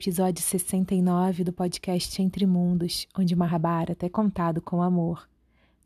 [0.00, 5.28] Episódio 69 do podcast Entre Mundos, onde Mahabharata é contado com amor.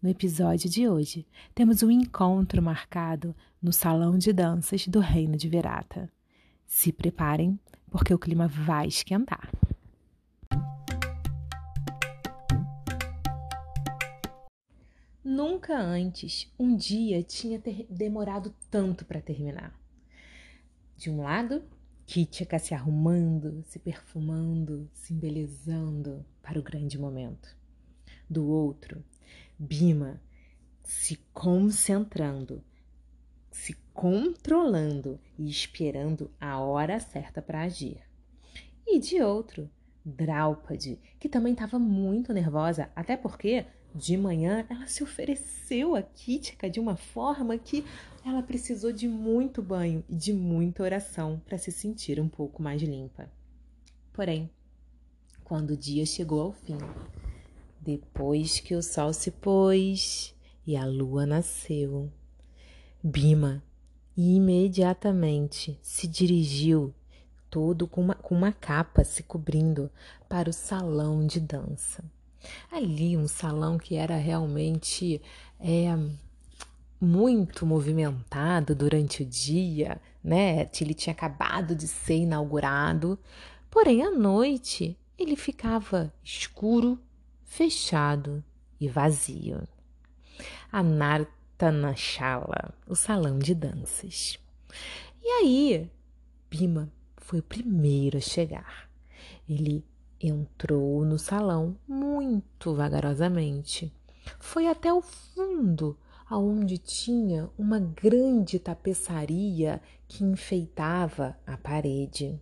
[0.03, 5.49] No episódio de hoje, temos um encontro marcado no salão de danças do Reino de
[5.49, 6.13] Virata.
[6.67, 7.59] Se preparem,
[7.91, 9.51] porque o clima vai esquentar.
[15.25, 19.75] Nunca antes um dia tinha demorado tanto para terminar.
[20.99, 21.63] De um lado,
[22.07, 27.57] Kitchaka se arrumando, se perfumando, se embelezando para o grande momento.
[28.29, 29.05] Do outro,
[29.59, 30.21] Bima
[30.83, 32.63] se concentrando,
[33.51, 38.01] se controlando e esperando a hora certa para agir.
[38.87, 39.71] E de outro,
[40.05, 46.69] Draupadi, que também estava muito nervosa, até porque de manhã ela se ofereceu a Kitika
[46.69, 47.85] de uma forma que
[48.25, 52.81] ela precisou de muito banho e de muita oração para se sentir um pouco mais
[52.83, 53.31] limpa.
[54.13, 54.51] Porém,
[55.45, 56.79] quando o dia chegou ao fim,
[57.81, 60.35] depois que o sol se pôs
[60.67, 62.11] e a lua nasceu,
[63.03, 63.63] Bima
[64.17, 66.95] imediatamente se dirigiu
[67.51, 69.91] todo com uma, com uma capa se cobrindo
[70.29, 72.05] para o salão de dança.
[72.71, 75.21] Ali, um salão que era realmente
[75.61, 75.89] é,
[77.05, 80.71] muito movimentado durante o dia, né?
[80.81, 83.19] Ele tinha acabado de ser inaugurado,
[83.69, 86.97] porém à noite ele ficava escuro,
[87.45, 88.43] fechado
[88.81, 89.67] e vazio.
[90.71, 94.39] A Nartanachala, o salão de danças.
[95.21, 95.91] E aí,
[96.49, 98.89] Bima foi o primeiro a chegar.
[99.49, 99.85] Ele
[100.21, 103.93] entrou no salão muito vagarosamente.
[104.39, 105.99] Foi até o fundo,
[106.33, 112.41] aonde tinha uma grande tapeçaria que enfeitava a parede.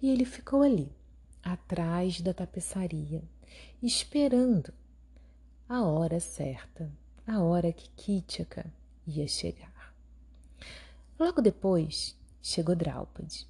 [0.00, 0.88] E ele ficou ali,
[1.42, 3.24] atrás da tapeçaria,
[3.82, 4.72] esperando
[5.68, 6.88] a hora certa,
[7.26, 8.72] a hora que Kitchaka
[9.04, 9.92] ia chegar.
[11.18, 13.48] Logo depois chegou Draupadi.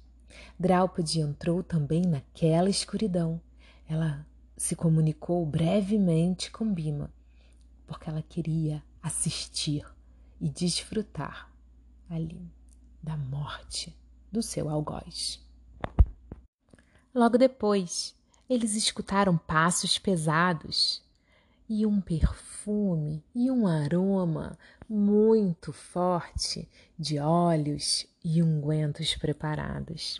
[0.59, 3.39] Draupadi entrou também naquela escuridão
[3.87, 4.25] ela
[4.57, 7.13] se comunicou brevemente com Bima,
[7.85, 9.85] porque ela queria assistir
[10.41, 11.51] e desfrutar
[12.09, 12.51] ali
[13.03, 13.95] da morte
[14.31, 15.39] do seu algoz.
[17.13, 18.15] Logo depois,
[18.49, 21.03] eles escutaram passos pesados
[21.69, 24.57] e um perfume e um aroma
[24.89, 26.67] muito forte
[26.97, 30.19] de óleos e ungüentos preparados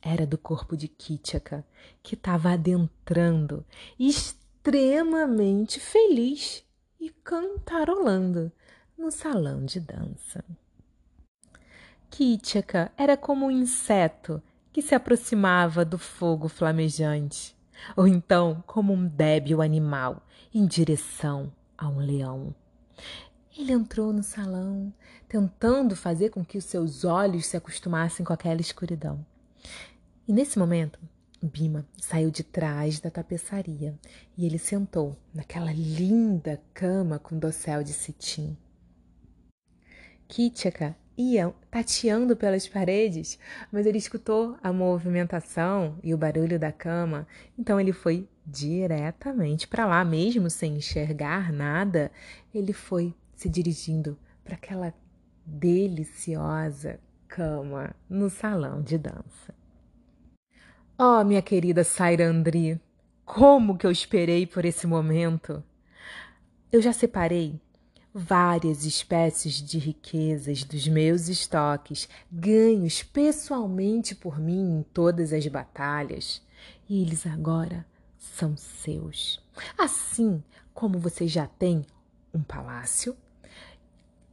[0.00, 1.62] era do corpo de Kitchaka,
[2.02, 3.66] que estava adentrando,
[3.98, 6.64] extremamente feliz
[7.00, 8.52] e cantarolando
[8.96, 10.44] no salão de dança.
[12.10, 17.56] Kitchaka era como um inseto que se aproximava do fogo flamejante,
[17.96, 20.22] ou então como um débil animal
[20.52, 22.54] em direção a um leão.
[23.56, 24.92] Ele entrou no salão,
[25.28, 29.24] tentando fazer com que os seus olhos se acostumassem com aquela escuridão.
[30.26, 30.98] E nesse momento,
[31.42, 33.98] Bima saiu de trás da tapeçaria
[34.36, 38.56] e ele sentou naquela linda cama com dossel de cetim.
[40.28, 43.38] Kitchaka ia tateando pelas paredes,
[43.72, 47.26] mas ele escutou a movimentação e o barulho da cama,
[47.58, 52.10] então ele foi diretamente para lá, mesmo sem enxergar nada,
[52.54, 54.94] ele foi se dirigindo para aquela
[55.44, 59.59] deliciosa cama no salão de dança.
[61.02, 62.78] Oh, minha querida Sairandri,
[63.24, 65.64] como que eu esperei por esse momento!
[66.70, 67.58] Eu já separei
[68.12, 76.42] várias espécies de riquezas dos meus estoques, ganhos pessoalmente por mim em todas as batalhas,
[76.86, 77.86] e eles agora
[78.18, 79.42] são seus.
[79.78, 80.44] Assim
[80.74, 81.82] como você já tem
[82.34, 83.16] um palácio,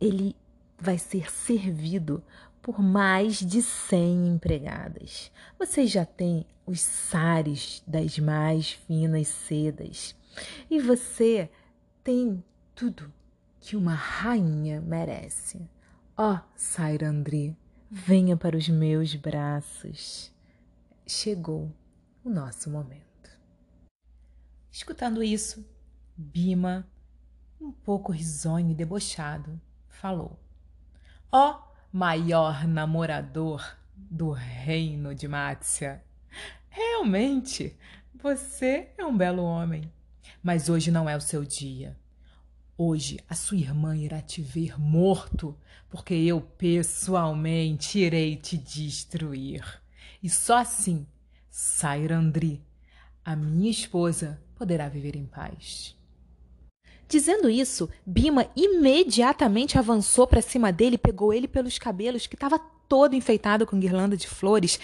[0.01, 0.35] ele
[0.77, 2.21] vai ser servido
[2.67, 5.31] por mais de 100 empregadas.
[5.57, 10.13] Você já tem os sares das mais finas sedas
[10.69, 11.49] e você
[12.03, 12.43] tem
[12.75, 13.09] tudo
[13.61, 15.65] que uma rainha merece.
[16.17, 17.55] Ó, oh, Sairandri,
[17.89, 20.29] venha para os meus braços.
[21.07, 21.71] Chegou
[22.21, 23.31] o nosso momento.
[24.69, 25.65] Escutando isso,
[26.17, 26.85] Bima,
[27.61, 30.37] um pouco risonho e debochado, falou:
[31.31, 36.03] Ó, oh, maior namorador do reino de Máxia.
[36.69, 37.75] Realmente,
[38.13, 39.91] você é um belo homem.
[40.43, 41.97] Mas hoje não é o seu dia.
[42.77, 45.57] Hoje a sua irmã irá te ver morto,
[45.89, 49.81] porque eu pessoalmente irei te destruir.
[50.21, 51.07] E só assim
[51.49, 52.63] Sairandri,
[53.25, 55.96] a minha esposa poderá viver em paz.
[57.07, 63.15] Dizendo isso, Bima imediatamente avançou para cima dele, pegou ele pelos cabelos, que estava todo
[63.15, 64.79] enfeitado com guirlanda de flores,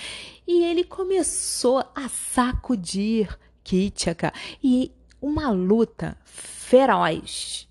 [0.48, 4.34] e ele começou a sacudir Kitchaka.
[4.64, 4.92] E
[5.22, 7.68] uma luta feroz,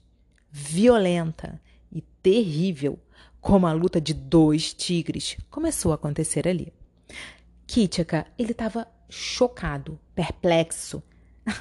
[0.51, 1.61] violenta
[1.91, 2.99] e terrível,
[3.41, 6.73] como a luta de dois tigres, começou a acontecer ali.
[7.67, 11.03] Kitchaka, ele estava chocado, perplexo.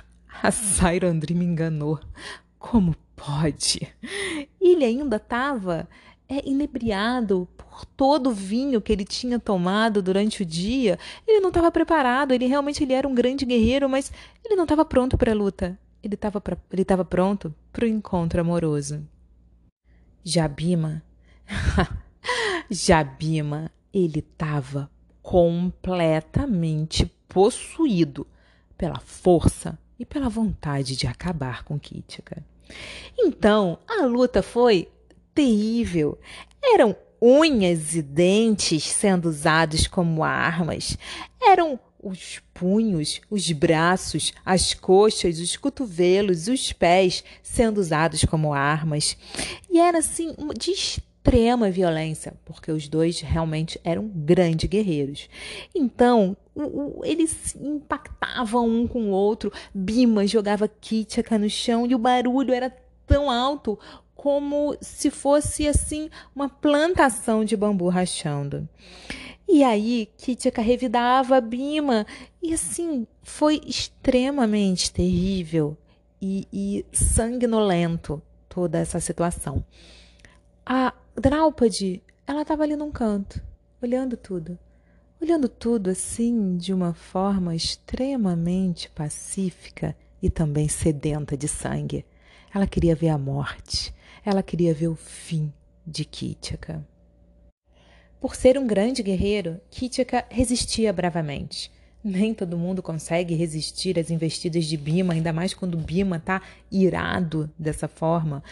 [0.43, 1.99] A Sairandri me enganou.
[2.61, 3.91] Como pode?
[4.61, 5.89] Ele ainda estava
[6.29, 10.99] é, inebriado por todo o vinho que ele tinha tomado durante o dia.
[11.27, 14.11] Ele não estava preparado, ele realmente ele era um grande guerreiro, mas
[14.45, 15.77] ele não estava pronto para a luta.
[16.03, 16.41] Ele estava
[16.71, 19.03] ele pronto para o encontro amoroso.
[20.23, 21.01] Jabima,
[22.69, 24.87] Jabima, ele estava
[25.23, 28.27] completamente possuído
[28.77, 32.50] pela força e pela vontade de acabar com Kitika.
[33.17, 34.87] Então, a luta foi
[35.33, 36.17] terrível.
[36.61, 40.97] Eram unhas e dentes sendo usados como armas.
[41.41, 49.15] Eram os punhos, os braços, as coxas, os cotovelos, os pés sendo usados como armas.
[49.69, 55.29] E era assim de extrema violência, porque os dois realmente eram grandes guerreiros.
[55.73, 56.35] Então,
[57.03, 59.53] eles impactavam um com o outro.
[59.73, 62.75] Bima jogava Kitchaka no chão e o barulho era
[63.05, 63.77] tão alto
[64.15, 68.67] como se fosse assim uma plantação de bambu rachando.
[69.47, 72.05] E aí Kitchaka revidava Bima
[72.41, 75.77] e assim foi extremamente terrível
[76.19, 79.63] e, e sanguinolento toda essa situação.
[80.65, 83.41] A Draupadi, ela estava ali num canto,
[83.81, 84.57] olhando tudo
[85.21, 92.03] olhando tudo assim de uma forma extremamente pacífica e também sedenta de sangue.
[92.53, 93.93] Ela queria ver a morte,
[94.25, 95.53] ela queria ver o fim
[95.85, 96.83] de Kitchaka.
[98.19, 101.71] Por ser um grande guerreiro, Kitchaka resistia bravamente.
[102.03, 107.49] Nem todo mundo consegue resistir às investidas de Bima, ainda mais quando Bima está irado
[107.57, 108.43] dessa forma.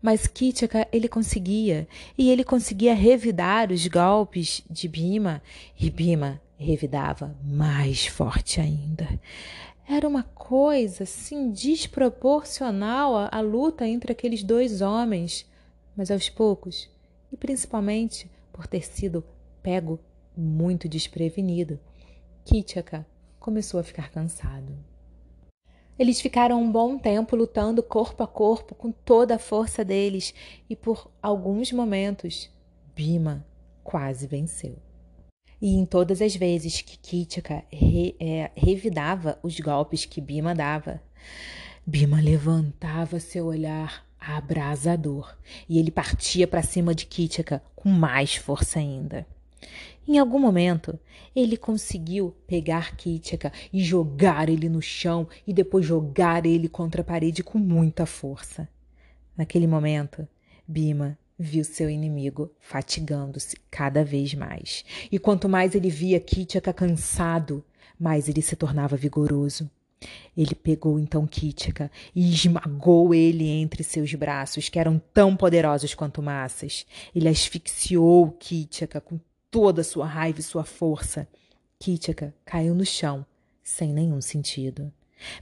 [0.00, 1.86] Mas Kitchaka ele conseguia,
[2.16, 5.42] e ele conseguia revidar os golpes de Bima,
[5.78, 9.08] e Bima revidava mais forte ainda.
[9.86, 15.46] Era uma coisa assim desproporcional à, à luta entre aqueles dois homens,
[15.94, 16.88] mas aos poucos,
[17.30, 19.22] e principalmente por ter sido
[19.62, 20.00] pego
[20.36, 21.78] muito desprevenido,
[22.44, 23.06] Kitchaka
[23.40, 24.76] começou a ficar cansado.
[25.98, 30.34] Eles ficaram um bom tempo lutando corpo a corpo com toda a força deles
[30.68, 32.50] e por alguns momentos
[32.94, 33.46] Bima
[33.82, 34.76] quase venceu.
[35.60, 41.00] E em todas as vezes que Kitchaka re, é, revidava os golpes que Bima dava,
[41.86, 45.36] Bima levantava seu olhar abrasador
[45.68, 49.26] e ele partia para cima de Kitchaka com mais força ainda.
[50.06, 50.98] Em algum momento,
[51.34, 57.04] ele conseguiu pegar Kitchaka e jogar ele no chão e depois jogar ele contra a
[57.04, 58.68] parede com muita força.
[59.36, 60.28] Naquele momento,
[60.68, 64.84] Bima viu seu inimigo fatigando-se cada vez mais.
[65.10, 67.64] E quanto mais ele via Kitchaka cansado,
[67.98, 69.70] mais ele se tornava vigoroso.
[70.36, 76.22] Ele pegou então Kitchaka e esmagou ele entre seus braços, que eram tão poderosos quanto
[76.22, 76.84] massas.
[77.14, 79.18] Ele asfixiou Kitchaka com
[79.54, 81.28] toda a sua raiva e sua força.
[81.78, 83.24] Kitchaka caiu no chão,
[83.62, 84.92] sem nenhum sentido.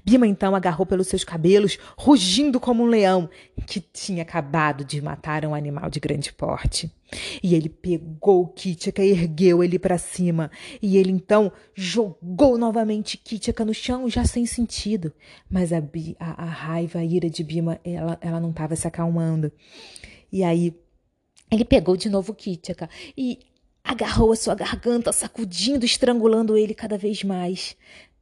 [0.04, 3.31] Bima então agarrou pelos seus cabelos, rugindo como um leão
[3.66, 6.92] que tinha acabado de matar um animal de grande porte.
[7.42, 10.50] E ele pegou Kitchaka e ergueu ele para cima.
[10.83, 15.11] E ele então jogou novamente Kitchaka no chão, já sem sentido.
[15.49, 15.78] Mas a,
[16.19, 19.50] a, a raiva, a ira de Bima, ela, ela não estava se acalmando.
[20.31, 20.76] E aí
[21.50, 23.40] ele pegou de novo Kitchaka e
[23.85, 27.77] agarrou a sua garganta, sacudindo, estrangulando ele cada vez mais.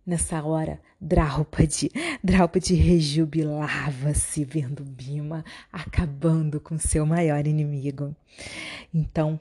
[0.06, 1.90] Nessa hora, Draupadi,
[2.24, 8.14] Draupadi rejubilava-se vendo Bima acabando com seu maior inimigo.
[8.92, 9.38] Então,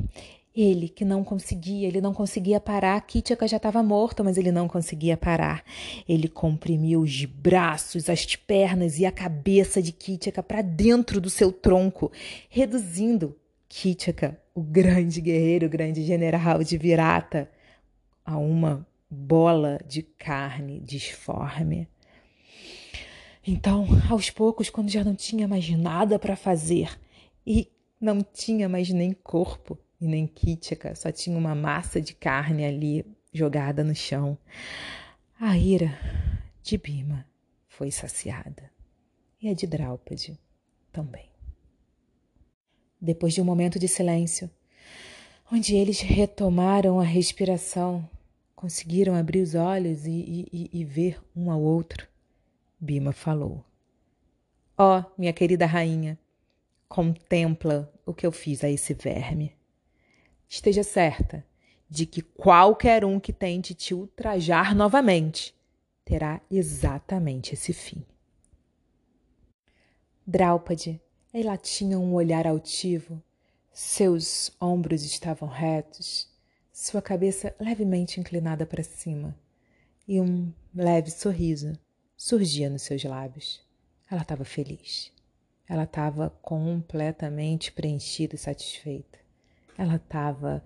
[0.55, 2.99] ele que não conseguia, ele não conseguia parar.
[3.01, 5.63] Kitchaka já estava morto, mas ele não conseguia parar.
[6.07, 11.51] Ele comprimiu os braços, as pernas e a cabeça de Kitchaka para dentro do seu
[11.51, 12.11] tronco,
[12.49, 13.35] reduzindo
[13.69, 17.49] Kitchaka, o grande guerreiro, o grande general de Virata,
[18.25, 21.87] a uma bola de carne disforme.
[23.47, 26.99] Então, aos poucos, quando já não tinha mais nada para fazer
[27.47, 32.65] e não tinha mais nem corpo e nem Kitchaka, só tinha uma massa de carne
[32.65, 34.37] ali jogada no chão.
[35.39, 35.97] A ira
[36.61, 37.25] de Bima
[37.65, 38.69] foi saciada
[39.41, 40.37] e a de Draupadi
[40.91, 41.28] também.
[42.99, 44.49] Depois de um momento de silêncio,
[45.51, 48.07] onde eles retomaram a respiração,
[48.55, 52.07] conseguiram abrir os olhos e, e, e ver um ao outro,
[52.79, 53.63] Bima falou:
[54.77, 56.17] Ó, oh, minha querida rainha,
[56.87, 59.53] contempla o que eu fiz a esse verme.
[60.47, 61.45] Esteja certa
[61.89, 65.55] de que qualquer um que tente te ultrajar novamente
[66.05, 68.03] terá exatamente esse fim.
[70.25, 71.01] Draupadi,
[71.33, 73.21] ela tinha um olhar altivo,
[73.71, 76.27] seus ombros estavam retos,
[76.73, 79.37] sua cabeça levemente inclinada para cima
[80.07, 81.77] e um leve sorriso
[82.17, 83.61] surgia nos seus lábios.
[84.09, 85.11] Ela estava feliz.
[85.67, 89.19] Ela estava completamente preenchida e satisfeita.
[89.77, 90.63] Ela estava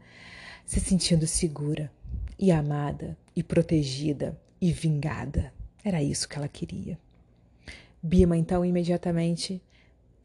[0.66, 1.92] se sentindo segura
[2.40, 5.54] e amada e protegida e vingada.
[5.84, 6.98] Era isso que ela queria.
[8.02, 9.62] Bima então imediatamente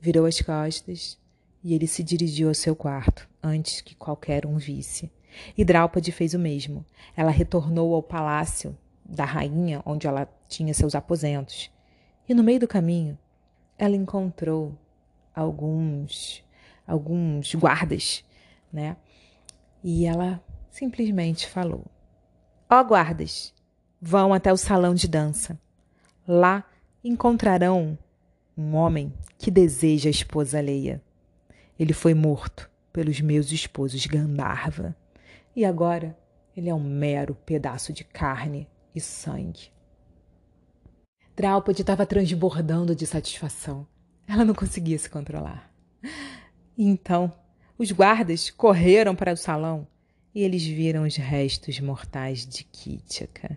[0.01, 1.19] virou as costas
[1.63, 5.11] e ele se dirigiu ao seu quarto antes que qualquer um visse.
[5.57, 6.85] E Draupadi fez o mesmo.
[7.17, 11.71] Ela retornou ao palácio da rainha, onde ela tinha seus aposentos.
[12.29, 13.19] E no meio do caminho,
[13.77, 14.77] ela encontrou
[15.35, 16.45] alguns
[16.87, 18.25] alguns guardas,
[18.73, 18.97] né?
[19.85, 21.85] E ela simplesmente falou:
[22.71, 23.55] Ó oh, guardas,
[24.01, 25.61] vão até o salão de dança.
[26.27, 26.65] Lá
[27.05, 27.97] encontrarão
[28.59, 31.01] um homem que deseja a esposa alheia.
[31.79, 34.97] Ele foi morto pelos meus esposos Gandharva.
[35.55, 36.19] E agora
[36.57, 39.71] ele é um mero pedaço de carne e sangue.
[41.37, 43.87] Draupadi estava transbordando de satisfação.
[44.27, 45.73] Ela não conseguia se controlar.
[46.77, 47.33] Então,
[47.79, 49.87] os guardas correram para o salão
[50.35, 53.57] e eles viram os restos mortais de Kitchaka.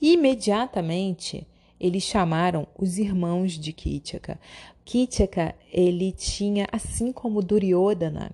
[0.00, 1.46] Imediatamente,
[1.78, 4.38] eles chamaram os irmãos de Kitchaka.
[4.84, 8.32] Kitchaka, ele tinha, assim como Duryodhana,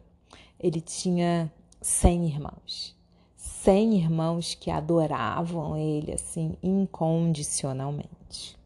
[0.58, 2.96] ele tinha cem irmãos.
[3.36, 8.58] Cem irmãos que adoravam ele, assim, incondicionalmente.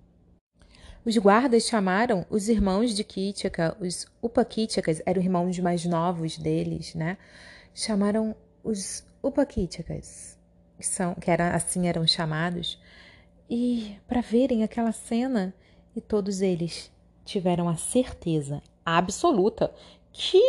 [1.04, 7.19] Os guardas chamaram os irmãos de Kitchaka, os Upakitchakas, eram irmãos mais novos deles, né?
[7.75, 10.38] Chamaram os Upakitchakas,
[10.78, 12.81] que, são, que era, assim eram chamados,
[13.48, 15.54] e para verem aquela cena,
[15.94, 16.90] e todos eles
[17.24, 19.72] tiveram a certeza absoluta
[20.12, 20.42] que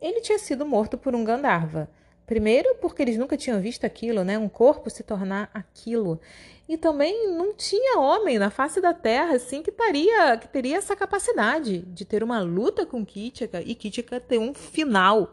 [0.00, 1.90] ele tinha sido morto por um Gandharva.
[2.26, 4.38] Primeiro, porque eles nunca tinham visto aquilo, né?
[4.38, 6.20] Um corpo se tornar aquilo.
[6.68, 10.94] E também não tinha homem na face da terra assim que teria, que teria essa
[10.94, 15.28] capacidade de ter uma luta com Kitika e Kitika ter um final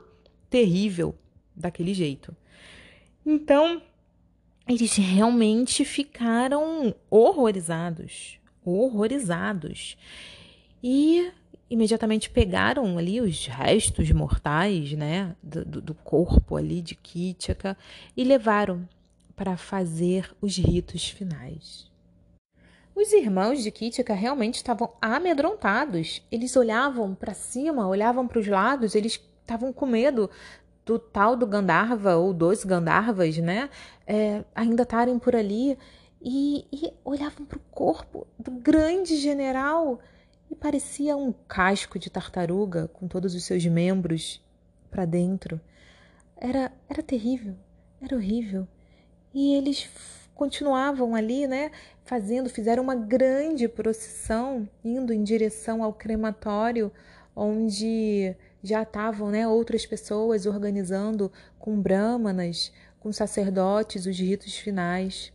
[0.50, 1.14] terrível
[1.56, 2.36] daquele jeito.
[3.24, 3.80] Então,
[4.68, 9.98] eles realmente ficaram horrorizados, horrorizados.
[10.84, 11.32] E
[11.70, 17.78] imediatamente pegaram ali os restos mortais, né, do, do corpo ali de Kitchaka
[18.16, 18.88] e levaram
[19.36, 21.90] para fazer os ritos finais.
[22.96, 26.24] Os irmãos de Kitchaka realmente estavam amedrontados.
[26.32, 30.30] Eles olhavam para cima, olhavam para os lados, eles estavam com medo
[30.88, 33.70] do tal do Gandharva ou dos Gandharvas, né,
[34.08, 35.78] é, ainda estarem por ali
[36.22, 40.00] e, e olhavam para o corpo do grande general
[40.50, 44.42] e parecia um casco de tartaruga com todos os seus membros
[44.90, 45.60] para dentro.
[46.38, 47.56] Era, era terrível,
[48.02, 48.66] era horrível.
[49.34, 49.90] E eles
[50.34, 51.70] continuavam ali, né,
[52.06, 56.92] fazendo, fizeram uma grande procissão indo em direção ao crematório,
[57.36, 58.34] onde
[58.64, 65.32] já estavam, né, outras pessoas organizando com brahmanas, com sacerdotes os ritos finais.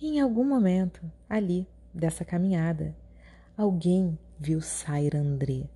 [0.00, 2.94] E em algum momento ali dessa caminhada,
[3.56, 5.68] alguém viu Sairandri.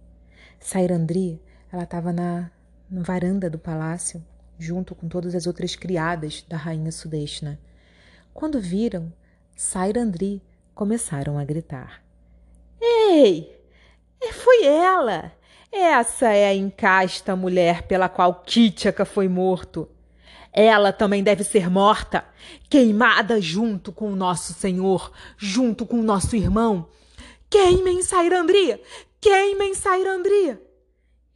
[0.59, 1.41] Sairandri,
[1.73, 2.51] ela estava na,
[2.91, 4.25] na varanda do palácio,
[4.59, 7.59] junto com todas as outras criadas da rainha Sudeshna.
[8.35, 9.13] Quando viram
[9.57, 10.43] Sairandri,
[10.75, 12.03] começaram a gritar.
[12.81, 13.57] Ei!
[14.21, 15.33] É, foi ela!
[15.71, 19.89] Essa é a encasta mulher pela qual Kitchaka foi morto.
[20.53, 22.25] Ela também deve ser morta,
[22.69, 26.89] queimada junto com o nosso Senhor, junto com o nosso irmão,
[27.51, 28.79] Queimem Sairandria!
[29.19, 30.63] Queimem Sairandria!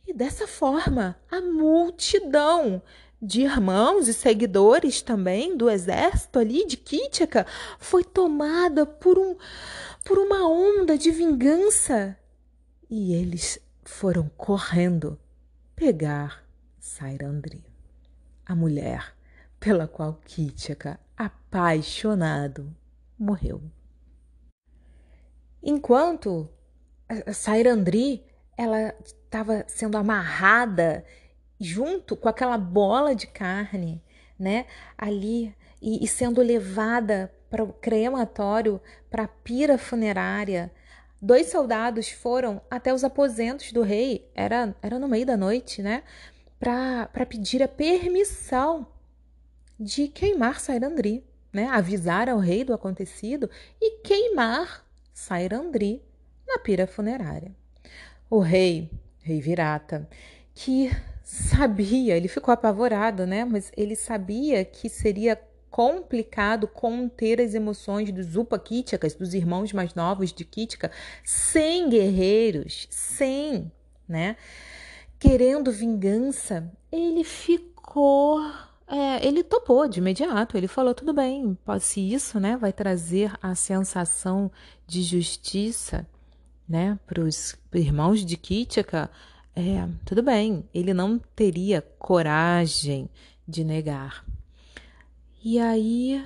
[0.07, 2.83] E dessa forma, a multidão
[3.21, 7.47] de irmãos e seguidores também do exército ali de Kítica
[7.79, 9.37] foi tomada por, um,
[10.05, 12.15] por uma onda de vingança.
[12.91, 15.19] E eles foram correndo
[15.75, 16.45] pegar
[16.79, 17.65] Sairandri,
[18.47, 19.15] a mulher
[19.59, 22.75] pela qual Kítica, apaixonado,
[23.19, 23.63] morreu.
[25.63, 26.49] Enquanto
[27.33, 28.25] Sairandri
[28.57, 31.05] ela estava sendo amarrada
[31.59, 34.03] junto com aquela bola de carne,
[34.39, 34.67] né,
[34.99, 40.73] ali e, e sendo levada para o crematório, para a pira funerária.
[41.25, 46.03] Dois soldados foram até os aposentos do rei, era, era no meio da noite, né?
[46.59, 48.85] Para pedir a permissão
[49.79, 51.69] de queimar Sairandri, né?
[51.69, 53.49] Avisar ao rei do acontecido
[53.81, 56.03] e queimar Sairandri
[56.45, 57.55] na pira funerária.
[58.29, 60.09] O rei, rei Virata,
[60.53, 60.91] que
[61.23, 63.45] sabia, ele ficou apavorado, né?
[63.45, 65.41] Mas ele sabia que seria
[65.73, 70.93] complicado conter as emoções dos Upakíticas, dos irmãos mais novos de Kítica,
[71.25, 73.73] sem guerreiros, sem,
[74.07, 74.37] né?
[75.19, 78.39] Querendo vingança, ele ficou.
[78.87, 80.59] É, ele topou de imediato.
[80.59, 84.53] Ele falou: tudo bem, se isso né, vai trazer a sensação
[84.87, 86.07] de justiça
[86.69, 89.11] né, para os irmãos de Kítica,
[89.57, 90.69] é, tudo bem.
[90.75, 93.09] Ele não teria coragem
[93.49, 94.23] de negar.
[95.45, 96.25] E aí,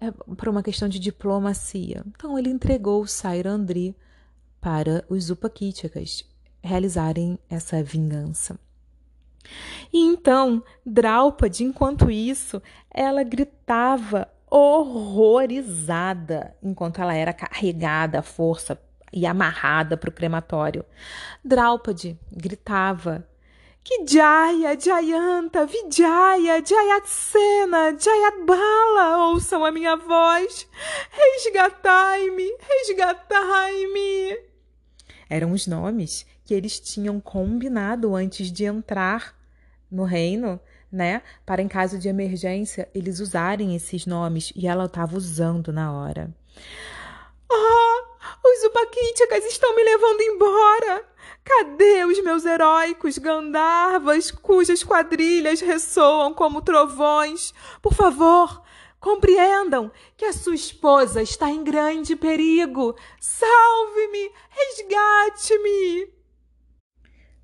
[0.00, 2.02] é por uma questão de diplomacia.
[2.06, 3.96] Então, ele entregou Sairandri
[4.60, 6.24] para os Upakíticas
[6.62, 8.58] realizarem essa vingança.
[9.90, 15.74] E então, Draupadi, enquanto isso, ela gritava horrorizada
[16.62, 18.78] enquanto ela era carregada à força
[19.12, 20.84] e amarrada para o crematório.
[21.44, 23.26] Draupadi gritava
[23.82, 30.68] que Jaya, Jayanta, Vijaya, Jayatsena, Jayabala ouçam a minha voz.
[31.10, 34.38] Resgatai-me, resgatai-me.
[35.28, 39.34] Eram os nomes que eles tinham combinado antes de entrar
[39.90, 41.22] no reino, né?
[41.46, 46.34] Para em caso de emergência eles usarem esses nomes e ela estava usando na hora.
[48.60, 51.04] Ah, os Upaquíticas estão me levando embora.
[51.42, 57.54] Cadê os meus heróicos Gandharvas, cujas quadrilhas ressoam como trovões?
[57.80, 58.62] Por favor,
[59.00, 62.94] compreendam que a sua esposa está em grande perigo.
[63.18, 64.30] Salve-me!
[64.50, 66.12] Resgate-me!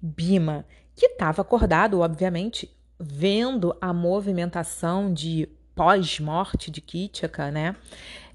[0.00, 7.74] Bima, que estava acordado, obviamente, vendo a movimentação de pós-morte de Kitchaka, né?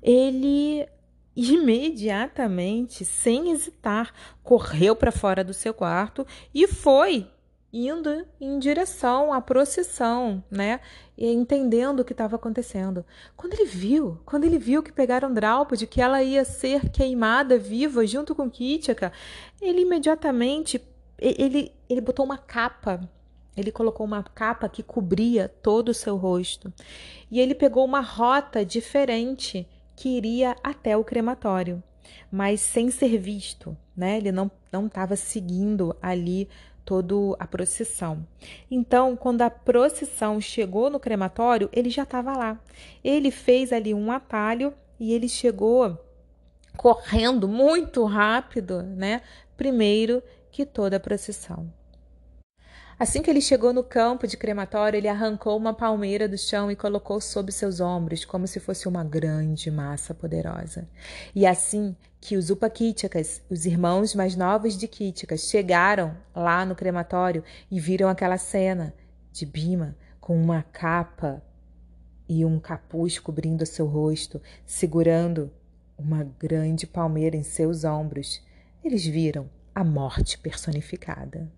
[0.02, 0.88] Ele
[1.36, 4.13] imediatamente, sem hesitar,
[4.44, 7.28] correu para fora do seu quarto e foi
[7.74, 10.82] indo em direção à procissão, né?
[11.17, 13.06] E entendendo o que estava acontecendo.
[13.38, 18.06] Quando ele viu, quando ele viu que pegaram Draupadi, que ela ia ser queimada viva
[18.06, 19.13] junto com Kitchaka,
[19.62, 20.82] ele imediatamente
[21.17, 23.08] ele ele botou uma capa
[23.56, 26.74] ele colocou uma capa que cobria todo o seu rosto.
[27.30, 29.67] E ele pegou uma rota diferente
[30.02, 31.84] que iria até o crematório,
[32.32, 34.18] mas sem ser visto, né?
[34.18, 34.50] Ele não
[34.88, 36.50] estava seguindo ali
[36.84, 38.26] toda a procissão.
[38.72, 42.60] Então, quando a procissão chegou no crematório, ele já estava lá.
[43.04, 46.04] Ele fez ali um atalho e ele chegou
[46.76, 49.22] correndo muito rápido, né?
[49.56, 51.72] Primeiro que toda a procissão.
[53.02, 56.76] Assim que ele chegou no campo de crematório, ele arrancou uma palmeira do chão e
[56.76, 60.88] colocou sob seus ombros, como se fosse uma grande massa poderosa.
[61.34, 67.44] E assim que os Upakíticas, os irmãos mais novos de Kíticas, chegaram lá no crematório
[67.72, 68.94] e viram aquela cena
[69.32, 71.42] de Bima com uma capa
[72.30, 75.52] e um capuz cobrindo seu rosto, segurando
[75.98, 78.44] uma grande palmeira em seus ombros,
[78.84, 81.50] eles viram a morte personificada.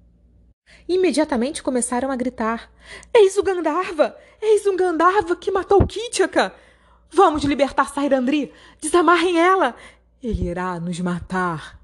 [0.88, 2.72] Imediatamente começaram a gritar:
[3.14, 4.18] Eis o Gandharva!
[4.42, 6.54] Eis o Gandharva que matou Kitchaka!
[7.10, 8.52] Vamos libertar Sairandri!
[8.82, 9.76] Desamarrem ela!
[10.22, 11.80] Ele irá nos matar!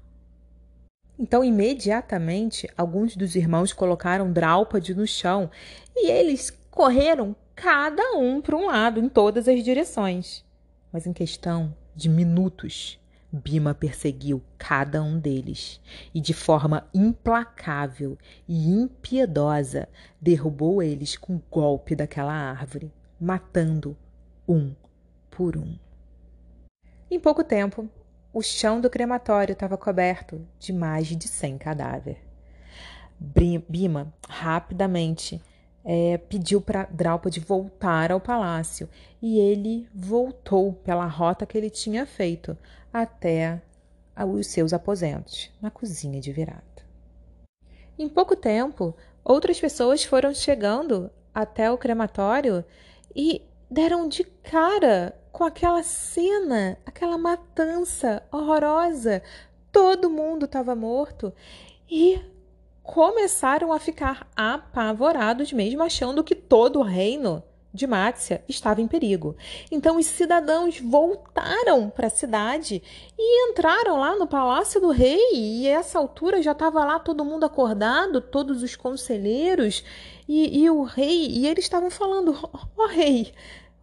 [1.18, 5.50] Então, imediatamente, alguns dos irmãos colocaram Draupadi no chão
[5.94, 10.44] e eles correram cada um para um lado, em todas as direções.
[10.90, 12.98] Mas em questão de minutos,
[13.32, 15.80] Bima perseguiu cada um deles
[16.12, 19.88] e, de forma implacável e impiedosa,
[20.20, 23.96] derrubou eles com o golpe daquela árvore, matando
[24.48, 24.74] um
[25.30, 25.78] por um.
[27.08, 27.88] Em pouco tempo,
[28.32, 32.18] o chão do crematório estava coberto de mais de cem cadáveres.
[33.18, 35.40] Bima rapidamente
[35.84, 38.88] é, pediu para Draupadi voltar ao palácio
[39.20, 42.56] e ele voltou pela rota que ele tinha feito
[42.92, 43.62] até
[44.26, 46.84] os seus aposentos, na cozinha de Virata.
[47.98, 52.64] Em pouco tempo, outras pessoas foram chegando até o crematório
[53.14, 59.22] e deram de cara com aquela cena, aquela matança horrorosa.
[59.70, 61.32] Todo mundo estava morto
[61.88, 62.20] e
[62.82, 69.36] começaram a ficar apavorados mesmo, achando que todo o reino de Mátia estava em perigo.
[69.70, 72.82] Então os cidadãos voltaram para a cidade
[73.18, 75.34] e entraram lá no palácio do rei.
[75.34, 79.84] E essa altura já estava lá todo mundo acordado, todos os conselheiros
[80.28, 81.26] e, e o rei.
[81.28, 83.32] E eles estavam falando: Ó oh, rei,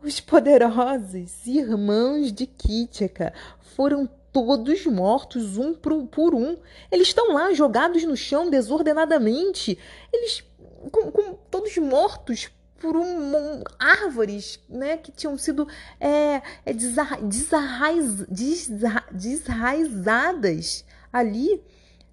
[0.04, 3.34] os poderosos irmãos de Kítica
[3.76, 6.58] foram todos mortos, um por um.
[6.92, 9.80] Eles estão lá jogados no chão desordenadamente.
[10.12, 10.44] Eles
[10.92, 15.68] com, com todos mortos por um, um, árvores né, que tinham sido
[16.00, 21.62] é, é, desarraiz, desarra, desraizadas ali.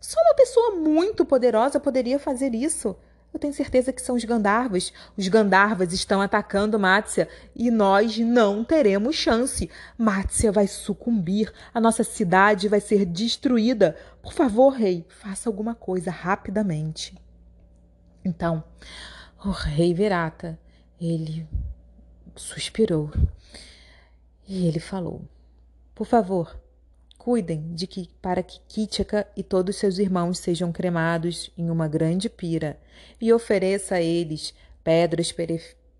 [0.00, 2.96] Só uma pessoa muito poderosa poderia fazer isso.
[3.34, 4.92] Eu tenho certeza que são os Gandharvas.
[5.16, 9.68] Os Gandharvas estão atacando Mátia e nós não teremos chance.
[9.98, 13.96] Mátia vai sucumbir, a nossa cidade vai ser destruída.
[14.22, 17.18] Por favor, rei, faça alguma coisa rapidamente.
[18.24, 18.62] Então,
[19.44, 20.58] o rei Virata,
[20.98, 21.46] ele
[22.34, 23.10] suspirou
[24.48, 25.22] e ele falou:
[25.94, 26.58] Por favor,
[27.18, 32.30] cuidem de que para que Kítica e todos seus irmãos sejam cremados em uma grande
[32.30, 32.78] pira
[33.20, 35.34] e ofereça a eles pedras,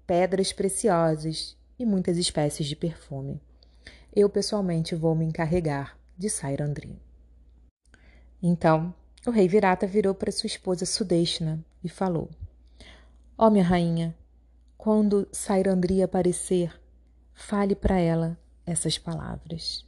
[0.07, 3.41] pedras preciosas e muitas espécies de perfume.
[4.15, 6.99] Eu pessoalmente vou me encarregar de Sairandri.
[8.43, 8.95] Então,
[9.27, 12.31] o rei Virata virou para sua esposa Sudeshna e falou:
[13.37, 14.17] Ó oh, minha rainha,
[14.79, 16.73] quando Sairandri aparecer,
[17.33, 19.85] fale para ela essas palavras.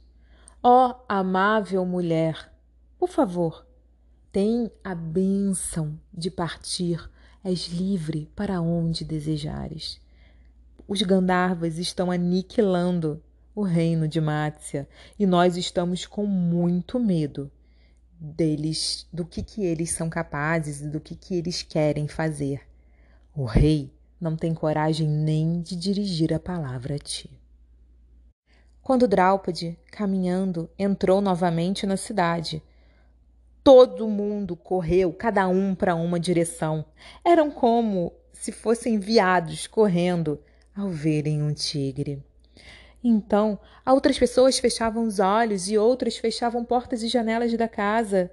[0.61, 2.51] Ó oh, amável mulher,
[2.99, 3.65] por favor,
[4.33, 7.09] tem a bênção de partir,
[7.41, 10.01] és livre para onde desejares.
[10.85, 13.23] Os Gandharvas estão aniquilando
[13.55, 17.49] o reino de Mátia e nós estamos com muito medo
[18.19, 22.66] deles, do que, que eles são capazes e do que, que eles querem fazer.
[23.39, 27.29] O rei não tem coragem nem de dirigir a palavra a ti.
[28.81, 32.63] Quando Draupadi, caminhando, entrou novamente na cidade,
[33.63, 36.83] todo mundo correu, cada um para uma direção.
[37.23, 40.41] Eram como se fossem enviados correndo
[40.75, 42.25] ao verem um tigre.
[43.03, 48.31] Então, outras pessoas fechavam os olhos e outras fechavam portas e janelas da casa.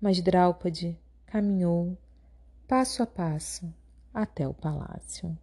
[0.00, 1.96] Mas Draupadi caminhou
[2.66, 3.72] passo a passo
[4.12, 5.36] até o palácio.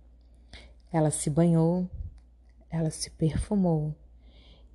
[0.91, 1.89] Ela se banhou,
[2.69, 3.95] ela se perfumou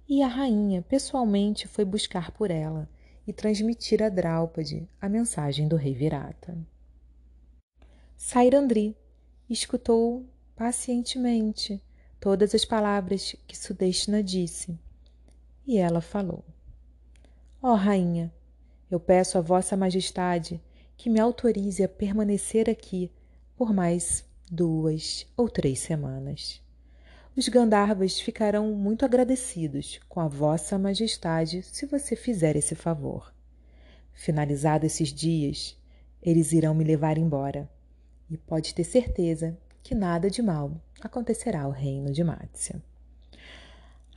[0.09, 2.89] e a rainha pessoalmente foi buscar por ela
[3.27, 6.57] e transmitir a Draupadi a mensagem do rei Virata.
[8.17, 8.97] Sairandri
[9.49, 10.27] escutou
[10.57, 11.83] pacientemente
[12.21, 14.79] todas as palavras que Sudeshna disse
[15.67, 16.45] e ela falou:
[17.63, 18.33] Ó oh, rainha,
[18.91, 20.61] eu peço a vossa majestade
[20.97, 23.11] que me autorize a permanecer aqui
[23.63, 26.61] por mais duas ou três semanas.
[27.37, 33.33] Os Gandharvas ficarão muito agradecidos com a Vossa Majestade se você fizer esse favor.
[34.13, 35.79] Finalizado esses dias,
[36.21, 37.71] eles irão me levar embora,
[38.29, 42.83] e pode ter certeza que nada de mal acontecerá ao reino de Mátia.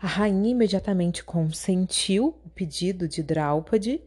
[0.02, 4.02] A rainha imediatamente consentiu o pedido de Draupadi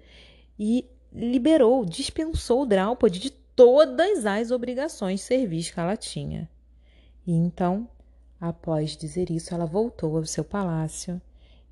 [0.58, 6.48] e liberou, dispensou Draupadi de todas as obrigações servis que ela tinha.
[7.26, 7.88] E então,
[8.40, 11.20] após dizer isso, ela voltou ao seu palácio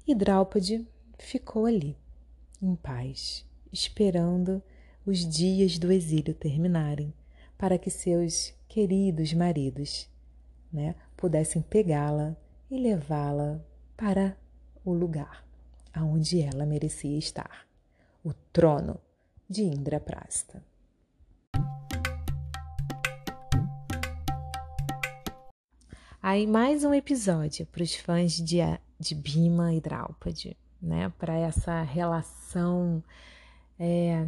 [0.05, 0.85] e Draupadi
[1.17, 1.97] ficou ali,
[2.61, 4.61] em paz, esperando
[5.07, 7.15] os dias do exílio terminarem,
[7.57, 10.09] para que seus queridos maridos
[10.73, 12.37] né, pudessem pegá-la
[12.69, 13.65] e levá-la
[13.97, 14.37] para
[14.85, 15.47] o lugar
[15.95, 17.65] aonde ela merecia estar,
[18.25, 18.99] o trono
[19.49, 20.61] de Indraprasta.
[26.23, 28.59] Aí mais um episódio para os fãs de,
[28.99, 31.13] de Bima e Draupadi, né?
[31.19, 33.05] Para essa relação
[33.79, 34.27] é,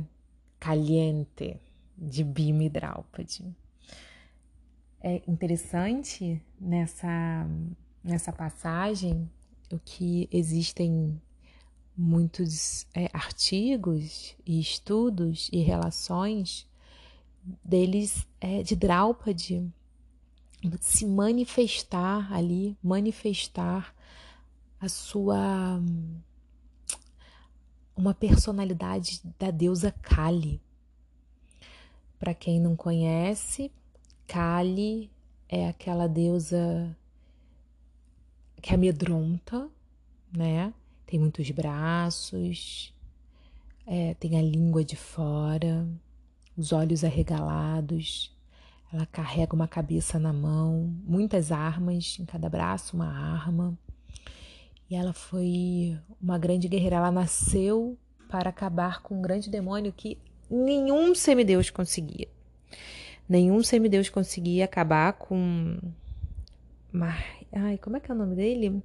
[0.60, 1.58] caliente
[1.96, 3.44] de Bima e Draupadi.
[5.00, 7.46] É interessante nessa,
[8.04, 9.28] nessa passagem
[9.72, 11.20] o que existem
[11.96, 16.68] muitos é, artigos e estudos e relações
[17.64, 19.72] deles é, de Draupadi
[20.80, 23.94] se manifestar ali, manifestar
[24.80, 25.80] a sua
[27.96, 30.60] uma personalidade da deusa Kali.
[32.18, 33.72] Para quem não conhece,
[34.26, 35.10] Kali
[35.48, 36.96] é aquela deusa
[38.62, 39.68] que amedronta,
[40.32, 40.72] né?
[41.06, 42.94] Tem muitos braços,
[43.86, 45.88] é, tem a língua de fora,
[46.56, 48.36] os olhos arregalados.
[48.92, 53.78] Ela carrega uma cabeça na mão, muitas armas, em cada braço uma arma.
[54.90, 56.96] E ela foi uma grande guerreira.
[56.96, 57.98] Ela nasceu
[58.30, 60.18] para acabar com um grande demônio que
[60.50, 62.28] nenhum semideus conseguia.
[63.28, 65.78] Nenhum semideus conseguia acabar com.
[66.90, 67.22] Mar...
[67.52, 68.82] Ai, como é que é o nome dele?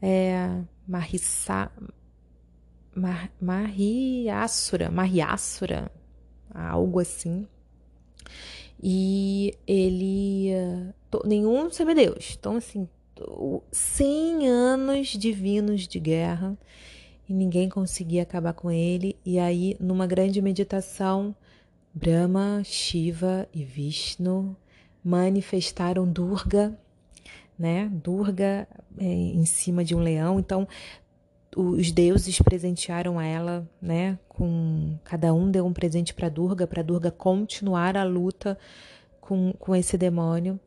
[0.00, 0.62] É.
[0.88, 1.70] Marissa.
[2.94, 3.30] Mar...
[3.38, 4.90] Mariassura.
[4.90, 5.92] Mariassura.
[6.54, 7.46] Algo assim.
[8.82, 10.50] E ele.
[11.24, 12.36] Nenhum semideus.
[12.38, 12.88] Então, assim,
[13.72, 16.56] 100 anos divinos de guerra
[17.28, 19.16] e ninguém conseguia acabar com ele.
[19.24, 21.34] E aí, numa grande meditação,
[21.92, 24.56] Brahma, Shiva e Vishnu
[25.02, 26.78] manifestaram Durga,
[27.58, 27.90] né?
[28.02, 30.38] Durga é, em cima de um leão.
[30.38, 30.68] Então,
[31.56, 34.18] os deuses presentearam ela, né?
[34.28, 38.58] Com cada um deu um presente para Durga, para Durga continuar a luta
[39.20, 40.60] com, com esse demônio.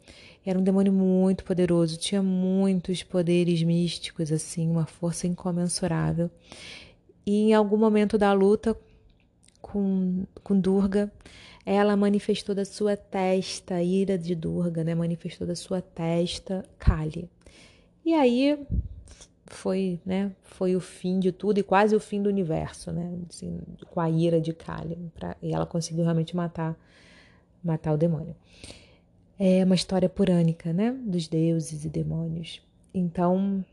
[0.44, 6.32] Era um demônio muito poderoso, tinha muitos poderes místicos, assim, uma força incomensurável.
[7.24, 8.76] E em algum momento da luta
[9.62, 11.12] com, com Durga,
[11.64, 14.96] ela manifestou da sua testa, a ira de Durga, né?
[14.96, 17.30] Manifestou da sua testa Kali.
[18.04, 18.58] E aí
[19.56, 20.32] foi, né?
[20.44, 23.18] Foi o fim de tudo e quase o fim do universo, né?
[23.30, 23.60] Assim,
[23.90, 24.98] com a ira de Kali.
[25.16, 26.78] Pra, e ela conseguiu realmente matar,
[27.64, 28.36] matar o demônio
[29.40, 30.92] é uma história purânica, né?
[30.92, 32.62] Dos deuses e demônios.
[32.94, 33.64] Então,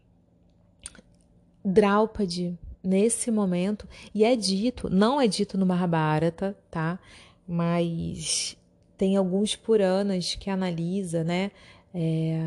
[1.64, 7.00] Draupadi, nesse momento, e é dito, não é dito no Mahabharata, tá?
[7.48, 8.56] Mas
[8.96, 11.50] tem alguns Puranas que analisa, né?
[11.92, 12.40] É,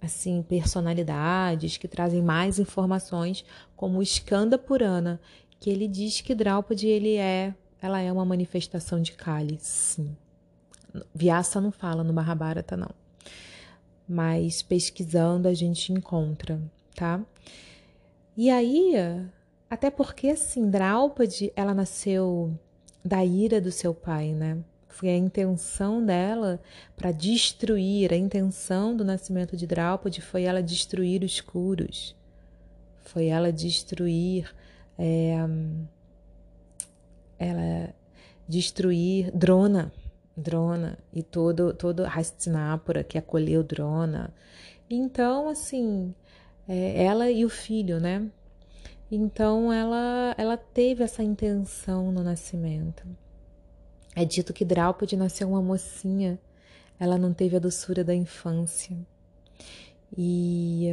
[0.00, 3.44] assim, personalidades que trazem mais informações,
[3.76, 5.20] como o Skanda Purana,
[5.60, 10.16] que ele diz que Draupadi ele é, ela é uma manifestação de Kali, sim.
[11.14, 12.90] Vyasa não fala no Mahabharata, não.
[14.08, 16.60] Mas pesquisando a gente encontra,
[16.94, 17.20] tá?
[18.36, 18.94] E aí,
[19.68, 22.56] até porque assim, Draupadi, ela nasceu
[23.04, 24.58] da ira do seu pai, né?
[24.98, 26.60] Foi a intenção dela
[26.96, 32.16] para destruir, a intenção do nascimento de Draupadi foi ela destruir os Kuros,
[33.04, 34.52] foi ela destruir,
[34.98, 35.36] é,
[37.38, 37.94] ela
[38.48, 39.92] destruir Drona,
[40.36, 44.34] Drona e todo todo Hastinapura que acolheu Drona.
[44.90, 46.12] Então, assim,
[46.66, 48.28] é, ela e o filho, né?
[49.08, 53.06] Então ela ela teve essa intenção no nascimento.
[54.14, 56.38] É dito que Draupadi nasceu uma mocinha,
[56.98, 58.96] ela não teve a doçura da infância.
[60.16, 60.88] E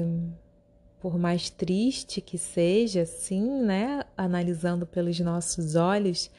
[0.99, 6.31] por mais triste que seja, assim, né, analisando pelos nossos olhos,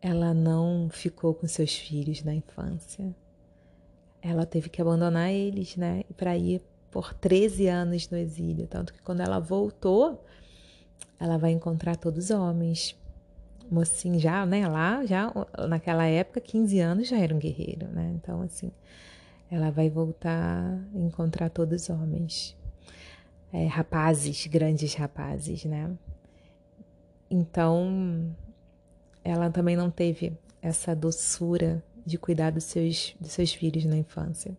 [0.00, 3.14] ela não ficou com seus filhos na infância.
[4.22, 6.04] Ela teve que abandonar eles, né?
[6.16, 8.66] Para ir por 13 anos no exílio.
[8.66, 10.22] Tanto que quando ela voltou,
[11.18, 12.94] ela vai encontrar todos homens.
[13.70, 14.66] Mocinho já, né?
[14.66, 15.32] Lá, já
[15.68, 18.12] naquela época, 15 anos já era um guerreiro, né?
[18.16, 18.70] Então, assim,
[19.50, 22.56] ela vai voltar a encontrar todos homens.
[23.52, 25.90] É, rapazes, grandes rapazes, né?
[27.30, 28.34] Então,
[29.24, 34.56] ela também não teve essa doçura de cuidar dos seus, dos seus filhos na infância.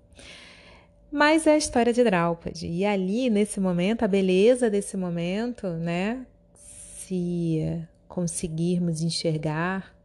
[1.12, 2.68] Mas é a história de Draupadi.
[2.68, 6.26] E ali, nesse momento, a beleza desse momento, né?
[6.54, 9.96] Se conseguirmos enxergar,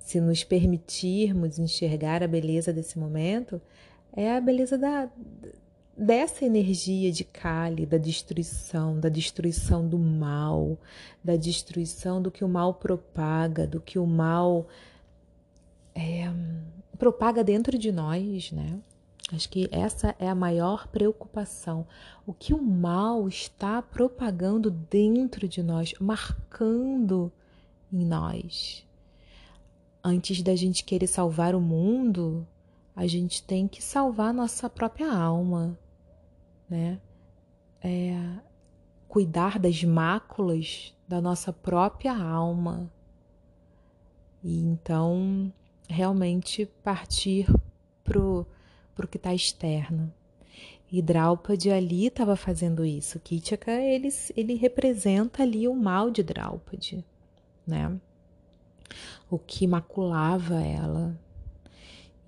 [0.00, 3.62] se nos permitirmos enxergar a beleza desse momento,
[4.12, 5.08] é a beleza da,
[5.96, 10.76] dessa energia de Kali, da destruição, da destruição do mal,
[11.22, 14.66] da destruição do que o mal propaga, do que o mal
[15.94, 16.24] é,
[16.98, 18.76] propaga dentro de nós, né?
[19.32, 21.86] Acho que essa é a maior preocupação.
[22.26, 27.32] O que o mal está propagando dentro de nós, marcando
[27.90, 28.86] em nós.
[30.04, 32.46] Antes da gente querer salvar o mundo,
[32.94, 35.78] a gente tem que salvar nossa própria alma,
[36.68, 37.00] né?
[37.80, 38.14] É,
[39.08, 42.92] cuidar das máculas da nossa própria alma.
[44.42, 45.52] E então
[45.88, 47.46] realmente partir
[48.04, 48.46] pro,
[48.94, 50.12] pro que está externo.
[50.90, 53.18] E Draupadi ali estava fazendo isso.
[53.18, 57.02] Kitchaka, ele, ele representa ali o mal de Draupadi,
[57.66, 57.98] né?
[59.30, 61.18] O que maculava ela.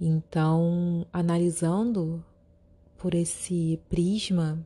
[0.00, 2.24] Então, analisando
[2.96, 4.58] por esse prisma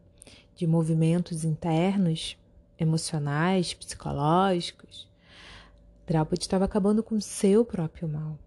[0.55, 2.39] de movimentos internos,
[2.79, 5.09] emocionais, psicológicos,
[6.07, 8.39] Draupadi estava acabando com seu próprio mal.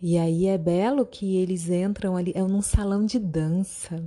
[0.00, 4.04] E aí é belo que eles entram ali, é num salão de dança.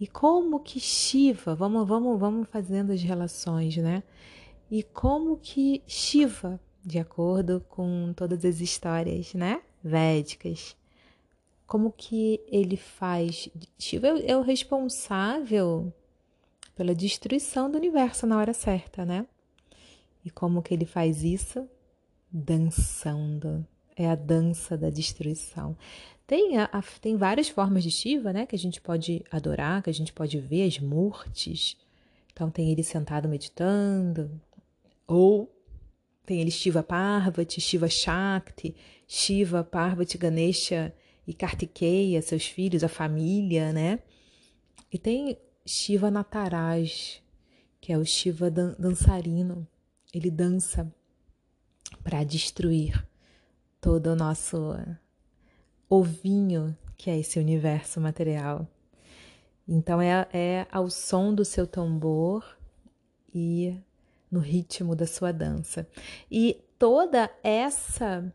[0.00, 4.02] E como que Shiva, vamos, vamos, vamos fazendo as relações, né?
[4.70, 10.74] E como que Shiva, de acordo com todas as histórias, né, védicas,
[11.66, 13.48] como que ele faz?
[13.78, 15.92] Shiva é o responsável
[16.74, 19.26] pela destruição do universo na hora certa, né?
[20.24, 21.68] E como que ele faz isso?
[22.30, 23.66] Dançando.
[23.96, 25.76] É a dança da destruição.
[26.26, 28.46] Tem, a, a, tem várias formas de Shiva, né?
[28.46, 31.76] Que a gente pode adorar, que a gente pode ver as murtes.
[32.32, 34.30] Então tem ele sentado meditando.
[35.06, 35.54] Ou
[36.24, 38.74] tem ele Shiva Parvati, Shiva Shakti,
[39.06, 40.94] Shiva, Parvati, Ganesha
[41.26, 43.98] e Kartikeya, seus filhos, a família, né?
[44.90, 47.22] E tem Shiva Nataraj,
[47.80, 49.66] que é o Shiva dan dançarino.
[50.14, 50.90] Ele dança
[52.02, 53.06] para destruir
[53.82, 54.76] todo o nosso
[55.90, 58.66] ovinho que é esse universo material.
[59.66, 62.56] Então é, é ao som do seu tambor
[63.34, 63.76] e
[64.30, 65.84] no ritmo da sua dança.
[66.30, 68.32] E toda essa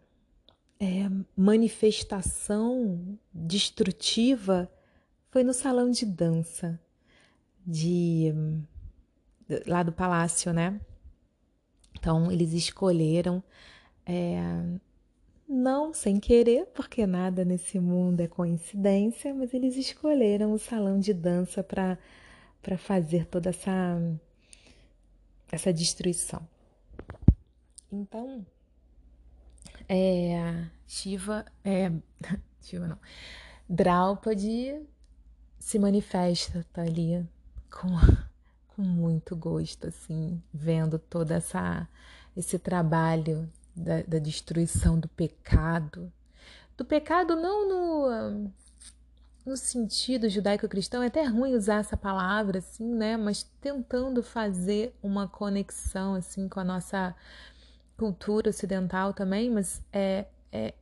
[0.82, 4.70] é, manifestação destrutiva
[5.30, 6.78] foi no salão de dança
[7.66, 8.34] de
[9.66, 10.78] lá do palácio, né?
[11.98, 13.42] Então eles escolheram
[14.06, 14.42] é,
[15.48, 21.14] não sem querer, porque nada nesse mundo é coincidência, mas eles escolheram o salão de
[21.14, 21.98] dança para
[22.78, 23.98] fazer toda essa
[25.50, 26.46] essa destruição.
[27.90, 28.46] Então,
[29.88, 31.90] é, Shiva, é,
[32.60, 33.00] Shiva não,
[33.70, 34.86] Draupadi
[35.58, 37.26] se manifesta tá ali
[37.72, 37.88] com,
[38.76, 41.88] com muito gosto, assim, vendo toda essa
[42.36, 46.12] esse trabalho da, da destruição do pecado,
[46.76, 48.52] do pecado não no
[49.46, 53.16] no sentido judaico-cristão, é até ruim usar essa palavra assim, né?
[53.16, 57.16] Mas tentando fazer uma conexão assim com a nossa
[57.98, 60.74] cultura ocidental também, mas é, é,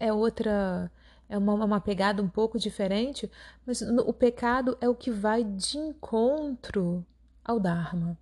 [0.00, 0.90] é outra
[1.28, 3.30] é uma, uma pegada um pouco diferente,
[3.64, 7.06] mas o pecado é o que vai de encontro
[7.44, 8.18] ao Dharma,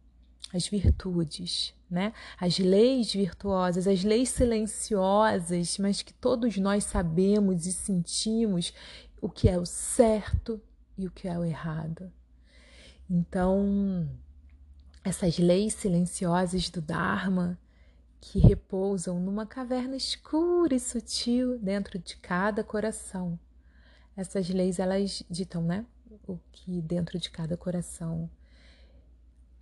[0.52, 2.12] as virtudes, né?
[2.38, 8.72] As leis virtuosas, as leis silenciosas, mas que todos nós sabemos e sentimos
[9.20, 10.60] o que é o certo
[10.96, 12.10] e o que é o errado.
[13.10, 14.08] Então,
[15.04, 17.58] essas leis silenciosas do Dharma
[18.20, 23.38] que repousam numa caverna escura e sutil dentro de cada coração.
[24.16, 25.86] Essas leis elas ditam, né,
[26.26, 28.28] o que dentro de cada coração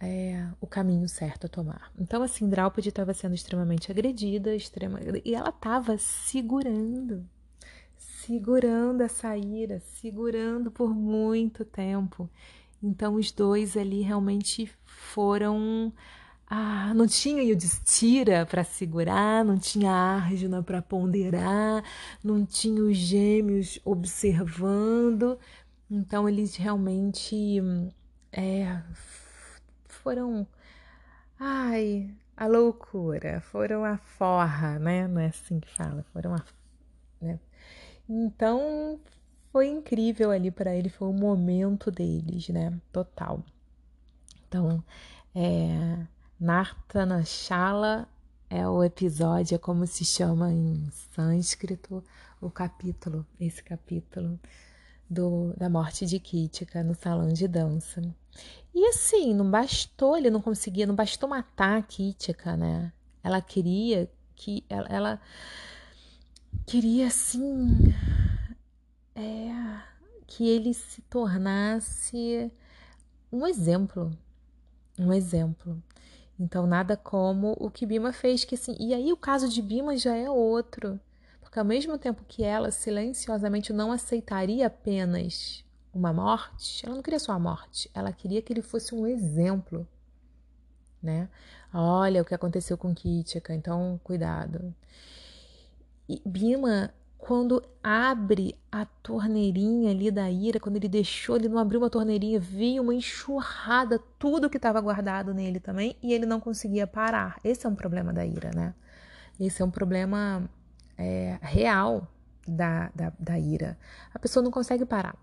[0.00, 1.90] é o caminho certo a tomar.
[1.98, 7.26] Então, assim, Draupadi estava sendo extremamente agredida, extrema, e ela estava segurando,
[7.96, 12.28] segurando essa ira, segurando por muito tempo.
[12.82, 15.92] Então, os dois ali realmente foram
[16.48, 21.82] ah, não tinha Yudhishthira para segurar, não tinha Arjuna para ponderar,
[22.22, 25.38] não tinha os gêmeos observando.
[25.90, 27.60] Então eles realmente
[28.32, 28.80] é,
[30.06, 30.46] foram,
[31.36, 35.08] ai, a loucura, foram a forra, né?
[35.08, 36.44] Não é assim que fala, foram a,
[37.20, 37.40] né?
[38.08, 39.00] Então
[39.50, 42.72] foi incrível ali para ele, foi o momento deles, né?
[42.92, 43.42] Total.
[44.46, 44.80] Então,
[45.34, 46.06] é,
[46.38, 48.08] Nartana Shala
[48.48, 52.00] é o episódio, é como se chama em sânscrito
[52.40, 54.38] o capítulo, esse capítulo
[55.10, 58.00] do, da morte de Kitika no salão de dança.
[58.74, 62.92] E assim, não bastou, ele não conseguia, não bastou matar a Kitika, né?
[63.22, 65.20] Ela queria que ela, ela
[66.66, 67.94] queria assim
[69.14, 69.50] é,
[70.26, 72.52] que ele se tornasse
[73.32, 74.10] um exemplo,
[74.98, 75.82] um exemplo.
[76.38, 78.76] Então, nada como o que Bima fez, que assim.
[78.78, 81.00] E aí, o caso de Bima já é outro.
[81.40, 85.64] Porque, ao mesmo tempo que ela silenciosamente não aceitaria apenas
[85.96, 89.86] uma morte, ela não queria só a morte, ela queria que ele fosse um exemplo.
[91.02, 91.28] Né?
[91.72, 94.74] Olha o que aconteceu com Kitika, então cuidado.
[96.08, 96.92] E Bima
[97.26, 102.38] quando abre a torneirinha ali da ira, quando ele deixou, ele não abriu uma torneirinha,
[102.38, 107.40] veio uma enxurrada, tudo que estava guardado nele também, e ele não conseguia parar.
[107.42, 108.74] Esse é um problema da ira, né?
[109.40, 110.48] Esse é um problema
[110.96, 112.06] é, real
[112.46, 113.76] da, da, da ira.
[114.14, 115.16] A pessoa não consegue parar.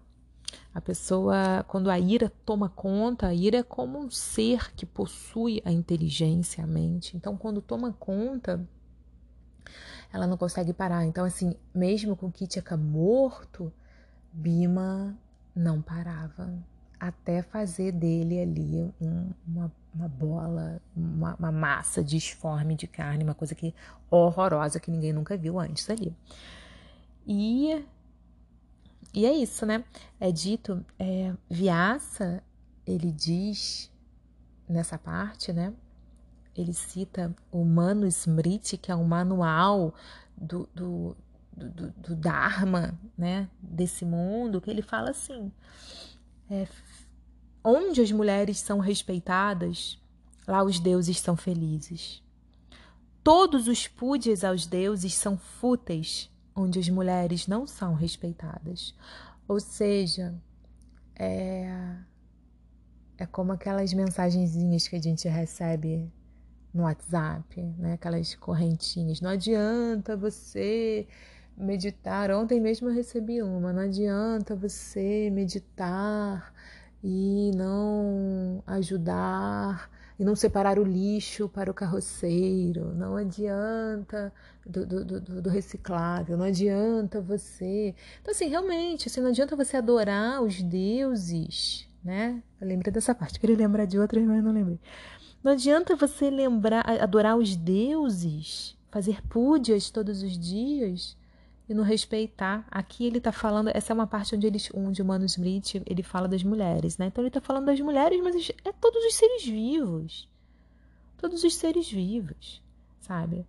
[0.74, 5.62] A pessoa, quando a ira toma conta, a ira é como um ser que possui
[5.66, 7.16] a inteligência, a mente.
[7.16, 8.68] Então, quando toma conta,
[10.12, 11.06] ela não consegue parar.
[11.06, 13.72] Então, assim, mesmo com Kitchaka morto,
[14.32, 15.18] Bima
[15.56, 16.54] não parava
[17.00, 23.36] até fazer dele ali um, uma, uma bola, uma, uma, massa disforme de carne, uma
[23.36, 23.76] coisa que
[24.10, 26.16] horrorosa que ninguém nunca viu antes ali.
[27.28, 27.86] E
[29.14, 29.84] e é isso, né?
[30.20, 32.44] É dito, é, Vyasa,
[32.86, 33.92] ele diz
[34.68, 35.72] nessa parte, né?
[36.56, 39.94] Ele cita o Manu Smriti, que é um manual
[40.36, 41.16] do, do,
[41.56, 43.48] do, do Dharma, né?
[43.62, 45.52] Desse mundo, que ele fala assim:
[46.50, 46.68] é,
[47.64, 50.02] onde as mulheres são respeitadas,
[50.48, 52.24] lá os deuses são felizes.
[53.24, 58.96] Todos os púdias aos deuses são fúteis onde as mulheres não são respeitadas.
[59.48, 60.34] Ou seja,
[61.16, 61.96] é,
[63.18, 66.12] é como aquelas mensagenzinhas que a gente recebe
[66.74, 67.94] no WhatsApp, né?
[67.94, 69.22] Aquelas correntinhas.
[69.22, 71.08] Não adianta você
[71.56, 72.32] meditar.
[72.32, 73.72] Ontem mesmo eu recebi uma.
[73.72, 76.54] Não adianta você meditar
[77.04, 82.94] e não ajudar e não separar o lixo para o carroceiro.
[82.94, 84.32] Não adianta
[84.66, 87.96] do, do, do, do, reciclável, não adianta você.
[88.22, 92.42] Então, assim, realmente, assim, não adianta você adorar os deuses, né?
[92.60, 94.80] Eu lembrei dessa parte, queria lembrar de outras, mas não lembrei.
[95.44, 101.18] Não adianta você lembrar, adorar os deuses, fazer púdias todos os dias
[101.68, 102.66] e não respeitar.
[102.70, 106.04] Aqui ele está falando, essa é uma parte onde ele, onde o Manu Smith ele
[106.04, 107.08] fala das mulheres, né?
[107.08, 110.30] Então ele está falando das mulheres, mas é todos os seres vivos,
[111.18, 112.62] todos os seres vivos,
[113.00, 113.46] sabe?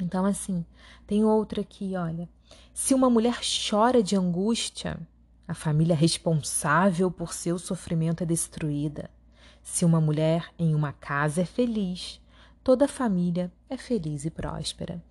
[0.00, 0.64] Então, assim,
[1.06, 2.28] tem outra aqui, olha.
[2.72, 4.98] Se uma mulher chora de angústia,
[5.46, 9.10] a família responsável por seu sofrimento é destruída.
[9.62, 12.20] Se uma mulher em uma casa é feliz,
[12.64, 15.02] toda a família é feliz e próspera.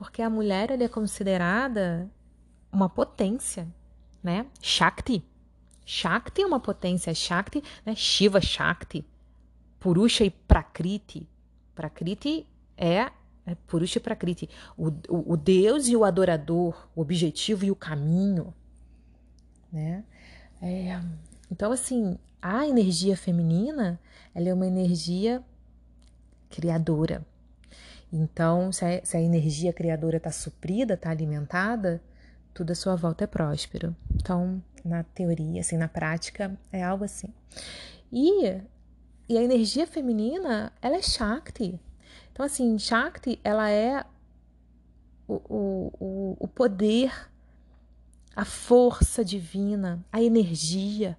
[0.00, 2.10] Porque a mulher é considerada
[2.72, 3.68] uma potência,
[4.22, 4.46] né?
[4.58, 5.22] Shakti.
[5.84, 7.14] Shakti é uma potência.
[7.14, 7.94] Shakti, né?
[7.94, 9.04] Shiva Shakti.
[9.78, 11.28] Purusha e Prakriti.
[11.74, 12.46] Prakriti
[12.78, 13.10] é
[13.44, 18.54] é Purusha Prakriti, o, o, o Deus e o adorador, o objetivo e o caminho,
[19.72, 20.04] né?
[20.62, 21.00] É,
[21.50, 23.98] então, assim, a energia feminina,
[24.34, 25.42] ela é uma energia
[26.48, 27.26] criadora.
[28.12, 32.02] Então, se a, se a energia criadora está suprida, está alimentada,
[32.52, 33.94] tudo à sua volta é próspero.
[34.14, 37.28] Então, na teoria, assim, na prática, é algo assim.
[38.12, 38.60] E,
[39.28, 41.78] e a energia feminina, ela é Shakti,
[42.40, 44.02] então, assim, Shakti, ela é
[45.28, 45.34] o,
[46.00, 47.12] o, o poder,
[48.34, 51.18] a força divina, a energia,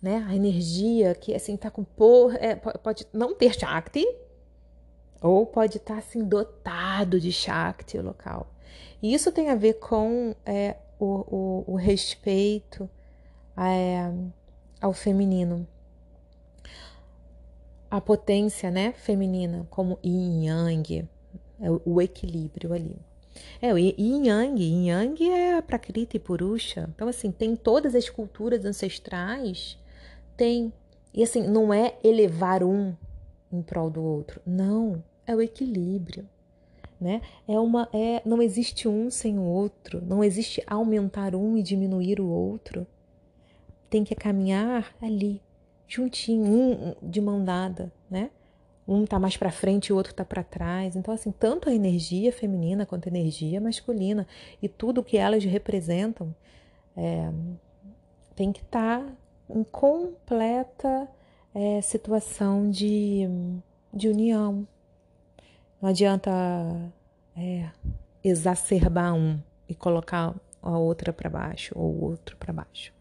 [0.00, 0.24] né?
[0.28, 2.36] A energia que, assim, tá com por...
[2.36, 4.06] É, pode não ter Shakti,
[5.20, 8.46] ou pode estar, tá, assim, dotado de Shakti o local.
[9.02, 12.88] E isso tem a ver com é, o, o, o, respeito
[13.56, 14.12] é,
[14.80, 15.66] ao feminino
[17.90, 21.08] a potência né, feminina, como yin yang,
[21.60, 22.96] é o equilíbrio ali.
[23.60, 26.88] É, o yin yang, yin yang é prakriti e purusha.
[26.94, 29.76] Então, assim, tem todas as culturas ancestrais,
[30.36, 30.72] tem.
[31.12, 32.94] E assim, não é elevar um
[33.52, 34.40] em prol do outro.
[34.46, 36.28] Não, é o equilíbrio.
[37.00, 37.22] Né?
[37.48, 42.20] É uma, é, não existe um sem o outro, não existe aumentar um e diminuir
[42.20, 42.86] o outro.
[43.88, 45.40] Tem que caminhar ali,
[45.88, 48.30] juntinho, um de mão dada, né?
[48.86, 50.94] Um tá mais para frente e o outro tá para trás.
[50.94, 54.26] Então, assim, tanto a energia feminina quanto a energia masculina
[54.60, 56.34] e tudo que elas representam
[56.96, 57.30] é,
[58.36, 59.12] tem que estar tá
[59.48, 61.08] em completa
[61.54, 63.26] é, situação de,
[63.92, 64.66] de união.
[65.80, 66.30] Não adianta
[67.36, 67.70] é,
[68.22, 72.92] exacerbar um e colocar a outra para baixo ou o outro para baixo.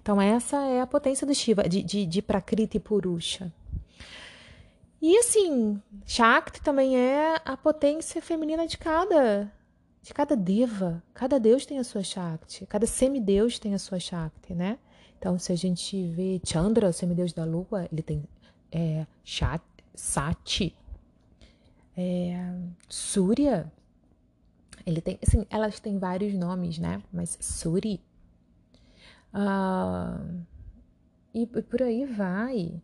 [0.00, 3.52] Então, essa é a potência do Shiva, de, de, de Prakriti Purusha.
[5.02, 9.52] E assim, Shakti também é a potência feminina de cada
[10.00, 11.02] de cada deva.
[11.12, 14.78] Cada deus tem a sua Shakti, cada semideus tem a sua Shakti, né?
[15.18, 18.24] Então, se a gente vê Chandra, o semideus da lua, ele tem
[18.72, 19.62] é, Shat,
[19.94, 20.74] Sati,
[21.98, 22.54] é,
[22.88, 23.70] Surya,
[24.86, 27.02] ele tem, assim, elas têm vários nomes, né?
[27.12, 28.00] Mas Suri
[29.32, 30.20] ah,
[31.34, 32.80] e, e, por aí vai.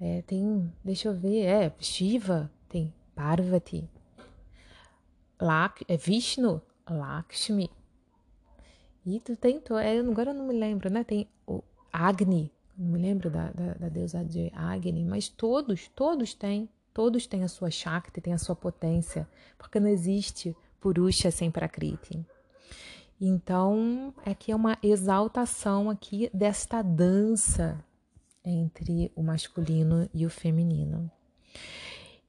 [0.00, 3.88] É, tem, deixa eu ver, é Shiva, tem Parvati,
[5.40, 7.70] Lak, é Vishnu, Lakshmi.
[9.06, 11.04] E tu tem, é, agora eu não me lembro, né?
[11.04, 16.34] Tem o Agni, não me lembro da, da, da deusa de Agni, mas todos, todos
[16.34, 19.28] têm, todos têm a sua Shakti, têm a sua potência,
[19.58, 22.24] porque não existe Purusha sem Prakriti.
[23.20, 27.84] Então, aqui é uma exaltação aqui desta dança
[28.44, 31.10] entre o masculino e o feminino.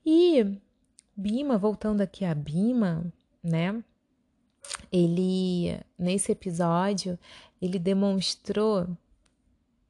[0.05, 0.59] E
[1.15, 3.11] Bima, voltando aqui a Bima,
[3.43, 3.83] né?
[4.91, 7.19] Ele nesse episódio,
[7.61, 8.87] ele demonstrou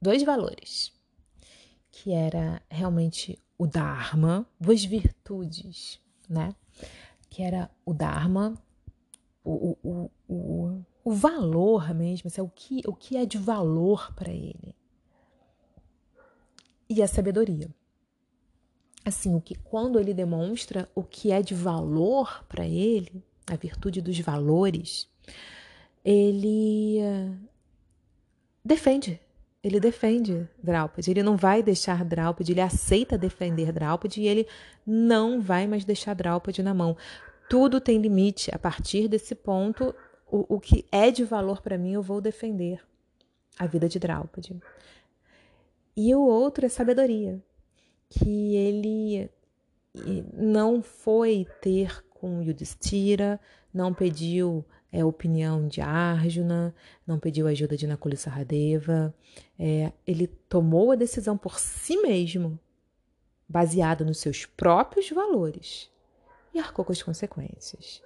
[0.00, 0.92] dois valores,
[1.90, 6.54] que era realmente o Dharma, duas virtudes, né?
[7.28, 8.54] Que era o Dharma,
[9.44, 14.30] o, o, o, o valor mesmo, assim, o, que, o que é de valor para
[14.30, 14.74] ele.
[16.88, 17.68] E a sabedoria.
[19.04, 24.00] Assim, o que quando ele demonstra o que é de valor para ele, a virtude
[24.00, 25.08] dos valores,
[26.04, 27.32] ele eh,
[28.64, 29.20] defende.
[29.66, 31.10] Ele defende Draupadi.
[31.10, 34.46] Ele não vai deixar Draupadi, ele aceita defender Draupadi e ele
[34.86, 36.96] não vai mais deixar Draupadi na mão.
[37.50, 38.48] Tudo tem limite.
[38.54, 39.92] A partir desse ponto,
[40.30, 42.80] o, o que é de valor para mim, eu vou defender
[43.58, 44.56] a vida de Draupadi.
[45.96, 47.42] E o outro é sabedoria,
[48.08, 49.28] que ele
[50.32, 53.40] não foi ter com Yudhishthira,
[53.74, 56.74] não pediu é, opinião de Arjuna,
[57.06, 59.14] não pediu ajuda de Nakula Sahadeva.
[59.58, 62.58] É, ele tomou a decisão por si mesmo,
[63.48, 65.90] baseada nos seus próprios valores
[66.54, 68.02] e arcou com as consequências.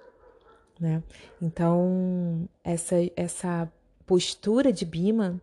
[0.79, 1.01] Né?
[1.41, 3.71] Então, essa, essa
[4.05, 5.39] postura de Bima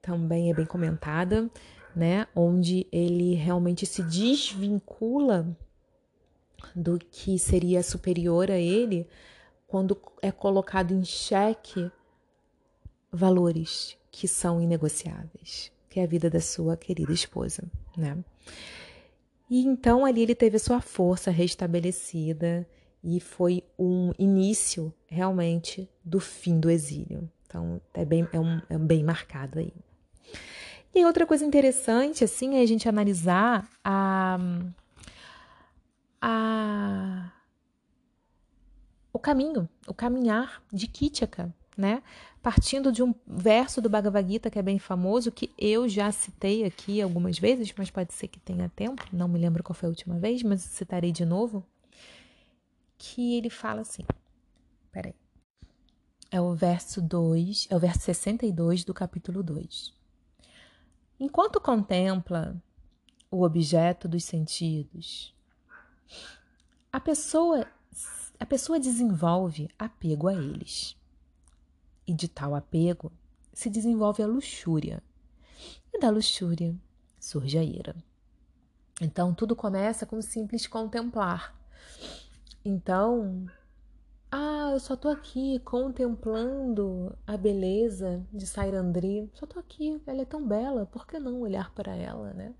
[0.00, 1.48] também é bem comentada,
[1.94, 2.26] né?
[2.34, 5.46] onde ele realmente se desvincula
[6.74, 9.06] do que seria superior a ele
[9.72, 11.90] quando é colocado em xeque
[13.10, 17.64] valores que são inegociáveis, que é a vida da sua querida esposa,
[17.96, 18.22] né?
[19.48, 22.68] E então ali ele teve a sua força restabelecida
[23.02, 27.26] e foi um início realmente do fim do exílio.
[27.46, 29.72] Então é bem, é um, é bem marcado aí.
[30.94, 34.38] E outra coisa interessante assim é a gente analisar a,
[36.20, 37.32] a
[39.22, 42.02] caminho, o caminhar de Kitchaka, né?
[42.42, 46.64] partindo de um verso do Bhagavad Gita que é bem famoso, que eu já citei
[46.64, 49.90] aqui algumas vezes, mas pode ser que tenha tempo, não me lembro qual foi a
[49.90, 51.64] última vez, mas citarei de novo,
[52.98, 54.02] que ele fala assim,
[54.90, 55.14] peraí,
[56.32, 59.94] é o verso 2, é o verso 62 do capítulo 2.
[61.20, 62.60] Enquanto contempla
[63.30, 65.32] o objeto dos sentidos,
[66.92, 67.68] a pessoa,
[68.42, 70.96] a pessoa desenvolve apego a eles
[72.04, 73.12] e de tal apego
[73.52, 75.00] se desenvolve a luxúria.
[75.94, 76.74] E da luxúria
[77.20, 77.94] surge a ira.
[79.00, 81.54] Então tudo começa com simples contemplar.
[82.64, 83.46] Então,
[84.28, 89.30] ah, eu só tô aqui contemplando a beleza de Sairandri.
[89.34, 92.52] Só tô aqui, ela é tão bela, por que não olhar para ela, né?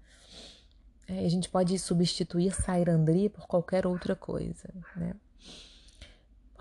[1.08, 5.16] É, a gente pode substituir Sairandri por qualquer outra coisa, né?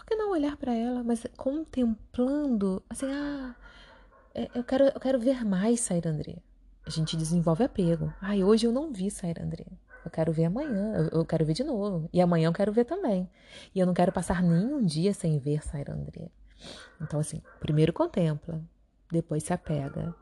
[0.06, 3.56] Que não olhar para ela, mas contemplando, assim, ah,
[4.34, 6.38] é, eu quero, eu quero ver mais Sair André.
[6.86, 8.14] A gente desenvolve apego.
[8.22, 9.66] Ai, hoje eu não vi Sair André.
[10.04, 12.10] Eu quero ver amanhã, eu, eu, quero ver de novo.
[12.12, 13.30] E amanhã eu quero ver também.
[13.74, 16.30] E eu não quero passar nenhum dia sem ver Sair André.
[17.00, 18.62] Então, assim, primeiro contempla,
[19.12, 20.16] depois se apega.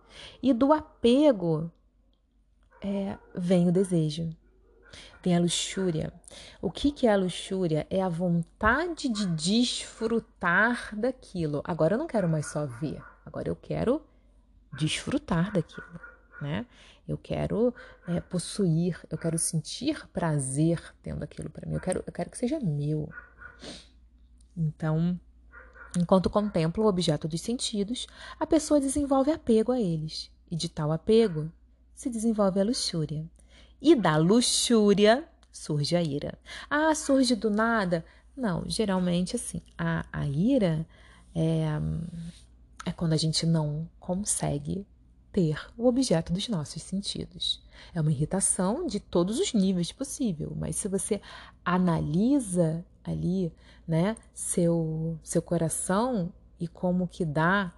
[0.43, 1.71] E do apego
[2.81, 4.29] é, vem o desejo.
[5.21, 6.13] Tem a luxúria.
[6.61, 7.85] O que, que é a luxúria?
[7.89, 11.61] É a vontade de desfrutar daquilo.
[11.63, 14.01] Agora eu não quero mais só ver, agora eu quero
[14.73, 15.99] desfrutar daquilo,
[16.41, 16.65] né?
[17.07, 17.73] Eu quero
[18.07, 21.73] é, possuir, eu quero sentir prazer tendo aquilo para mim.
[21.73, 23.09] Eu quero, eu quero que seja meu.
[24.55, 25.19] Então,
[25.97, 28.05] enquanto contempla o objeto dos sentidos,
[28.39, 30.31] a pessoa desenvolve apego a eles.
[30.51, 31.51] E de tal apego
[31.95, 33.25] se desenvolve a luxúria.
[33.81, 36.37] E da luxúria surge a ira.
[36.69, 38.05] Ah, surge do nada?
[38.35, 40.85] Não, geralmente assim, a, a ira
[41.35, 41.65] é,
[42.85, 44.85] é quando a gente não consegue
[45.31, 47.61] ter o objeto dos nossos sentidos.
[47.93, 51.21] É uma irritação de todos os níveis possível, mas se você
[51.63, 53.53] analisa ali,
[53.87, 57.73] né, seu seu coração e como que dá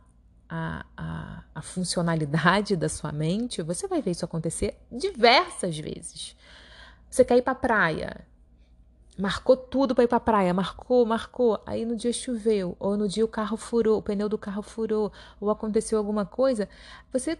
[0.54, 6.36] a, a, a funcionalidade da sua mente, você vai ver isso acontecer diversas vezes.
[7.10, 8.28] Você quer ir para praia,
[9.18, 11.62] marcou tudo para ir para praia, marcou, marcou.
[11.66, 15.10] Aí no dia choveu, ou no dia o carro furou, o pneu do carro furou,
[15.39, 16.68] ou aconteceu alguma coisa,
[17.14, 17.38] você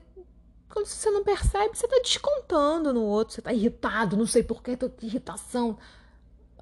[0.70, 4.64] quando você não percebe, você está descontando no outro, você está irritado, não sei por
[4.64, 5.78] que, que irritação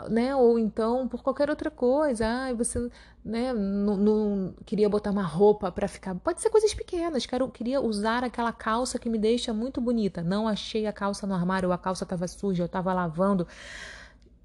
[0.08, 0.36] né?
[0.36, 2.26] Ou então por qualquer outra coisa.
[2.26, 2.89] Ah, você
[3.24, 6.16] né, não, queria botar uma roupa para ficar.
[6.16, 7.26] Pode ser coisas pequenas.
[7.26, 10.24] Quero, queria usar aquela calça que me deixa muito bonita.
[10.24, 13.47] Não achei a calça no armário, ou a calça estava suja, eu estava lavando.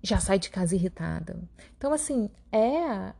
[0.03, 1.39] Já sai de casa irritada.
[1.77, 3.13] Então, assim, é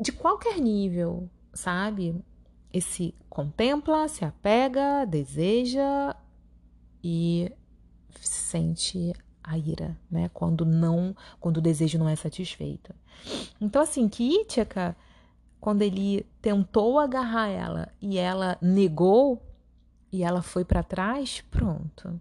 [0.00, 2.24] de qualquer nível, sabe?
[2.72, 6.14] Esse contempla, se apega, deseja
[7.02, 7.52] e
[8.18, 10.30] se sente a ira, né?
[10.32, 12.94] Quando não, quando o desejo não é satisfeito.
[13.60, 14.96] Então assim, Kítica,
[15.60, 19.42] quando ele tentou agarrar ela e ela negou
[20.12, 22.20] e ela foi para trás, pronto.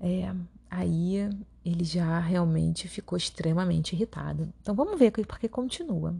[0.00, 0.34] É,
[0.70, 1.28] aí
[1.64, 4.52] ele já realmente ficou extremamente irritado.
[4.60, 6.14] Então vamos ver porque continua.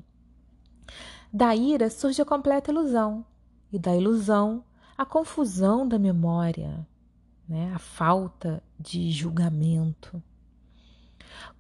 [1.33, 3.25] Da ira surge a completa ilusão,
[3.73, 4.65] e da ilusão
[4.99, 6.87] a confusão da memória,
[7.51, 7.73] né?
[7.75, 10.23] a falta de julgamento.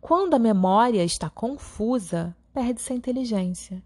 [0.00, 3.82] Quando a memória está confusa, perde-se a inteligência.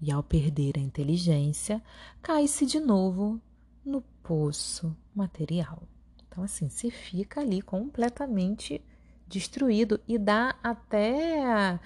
[0.00, 1.82] E ao perder a inteligência,
[2.22, 3.40] cai-se de novo
[3.84, 5.82] no poço material.
[6.26, 8.80] Então, assim, se fica ali completamente
[9.26, 11.78] destruído e dá até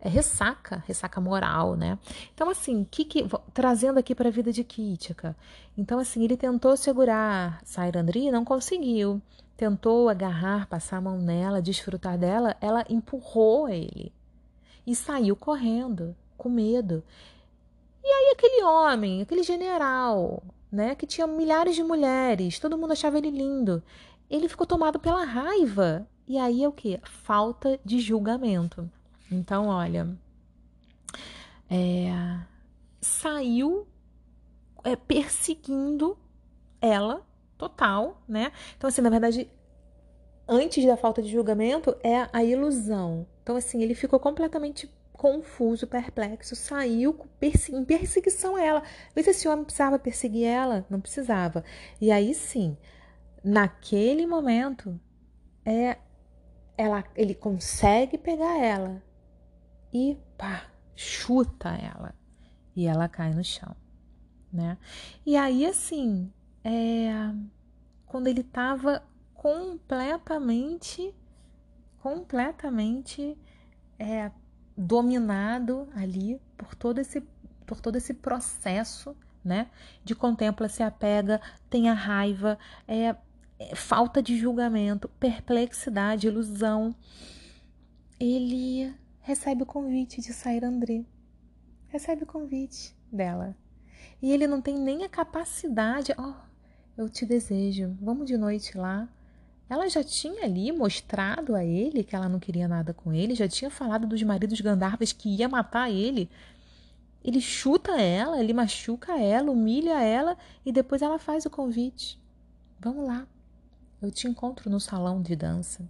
[0.00, 1.98] é, ressaca, ressaca moral, né?
[2.34, 5.36] Então, assim, que, que, trazendo aqui para a vida de Kítica.
[5.76, 9.20] Então, assim, ele tentou segurar Sairandri, não conseguiu.
[9.56, 14.10] Tentou agarrar, passar a mão nela, desfrutar dela, ela empurrou ele
[14.86, 17.04] e saiu correndo, com medo.
[18.02, 20.42] E aí aquele homem, aquele general,
[20.72, 23.82] né, que tinha milhares de mulheres, todo mundo achava ele lindo.
[24.28, 26.06] Ele ficou tomado pela raiva.
[26.26, 26.98] E aí é o que?
[27.02, 28.90] Falta de julgamento.
[29.30, 30.18] Então, olha,
[31.70, 32.10] é,
[33.00, 33.86] saiu
[34.82, 36.18] é, perseguindo
[36.80, 37.24] ela
[37.56, 38.50] total, né?
[38.76, 39.48] Então, assim, na verdade,
[40.48, 43.26] antes da falta de julgamento é a ilusão.
[43.42, 47.14] Então, assim, ele ficou completamente confuso, perplexo, saiu
[47.72, 48.82] em perseguição a ela.
[49.14, 50.84] Vê se esse homem precisava perseguir ela?
[50.90, 51.62] Não precisava.
[52.00, 52.76] E aí sim,
[53.44, 54.98] naquele momento,
[55.64, 55.98] é,
[56.76, 59.02] ela, ele consegue pegar ela
[59.92, 60.64] e pá,
[60.94, 62.14] chuta ela
[62.74, 63.74] e ela cai no chão,
[64.52, 64.78] né?
[65.24, 66.32] E aí assim,
[66.64, 67.10] é,
[68.06, 69.02] quando ele estava
[69.34, 71.14] completamente,
[72.02, 73.36] completamente
[73.98, 74.30] é,
[74.76, 77.22] dominado ali por todo esse,
[77.66, 79.70] por todo esse processo, né?
[80.04, 83.16] De contempla, se apega, tem a raiva, é,
[83.58, 86.94] é falta de julgamento, perplexidade, ilusão.
[88.18, 88.94] Ele
[89.30, 91.04] recebe o convite de sair André.
[91.86, 93.56] Recebe o convite dela.
[94.20, 98.76] E ele não tem nem a capacidade, ó, oh, eu te desejo, vamos de noite
[98.76, 99.08] lá.
[99.68, 103.46] Ela já tinha ali mostrado a ele que ela não queria nada com ele, já
[103.46, 106.28] tinha falado dos maridos Gandharvas que ia matar ele.
[107.22, 112.18] Ele chuta ela, ele machuca ela, humilha ela e depois ela faz o convite.
[112.80, 113.28] Vamos lá,
[114.02, 115.88] eu te encontro no salão de dança.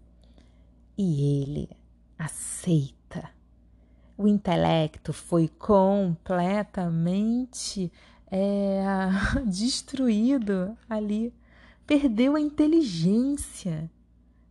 [0.99, 1.71] E ele
[2.19, 3.00] aceita.
[4.21, 7.91] O intelecto foi completamente
[8.31, 8.83] é,
[9.49, 11.33] destruído ali,
[11.87, 13.91] perdeu a inteligência,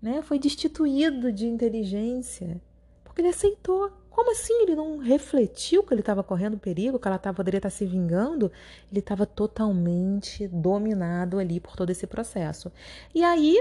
[0.02, 0.24] né?
[0.24, 2.60] Foi destituído de inteligência
[3.04, 3.92] porque ele aceitou.
[4.10, 4.64] Como assim?
[4.64, 7.86] Ele não refletiu que ele estava correndo perigo, que ela tava, poderia estar tá se
[7.86, 8.52] vingando?
[8.90, 12.72] Ele estava totalmente dominado ali por todo esse processo.
[13.14, 13.56] E aí,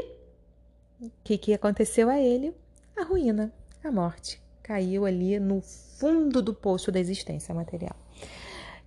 [1.02, 2.54] o que, que aconteceu a ele?
[2.96, 3.52] A ruína,
[3.84, 4.47] a morte.
[4.68, 7.96] Caiu ali no fundo do poço da existência material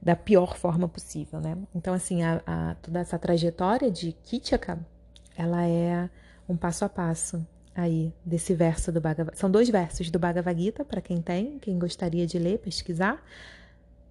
[0.02, 1.58] da pior forma possível, né?
[1.76, 4.80] Então, assim, a, a, toda essa trajetória de Kitchaka,
[5.38, 6.10] ela é
[6.50, 10.84] um passo a passo aí desse verso do Bhagavad São dois versos do Bhagavad Gita,
[10.84, 13.24] para quem tem, quem gostaria de ler, pesquisar.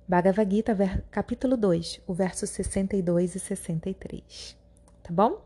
[0.07, 0.77] Bhagavad Gita,
[1.11, 4.57] capítulo 2, o verso 62 e 63.
[5.03, 5.41] Tá bom?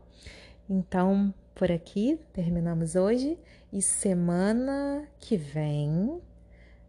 [0.69, 3.37] Então, por aqui terminamos hoje
[3.75, 6.21] e semana que vem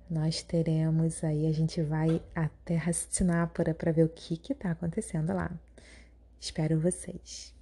[0.09, 5.35] nós teremos aí, a gente vai até Rastinápora para ver o que que tá acontecendo
[5.35, 5.51] lá.
[6.39, 7.53] Espero vocês.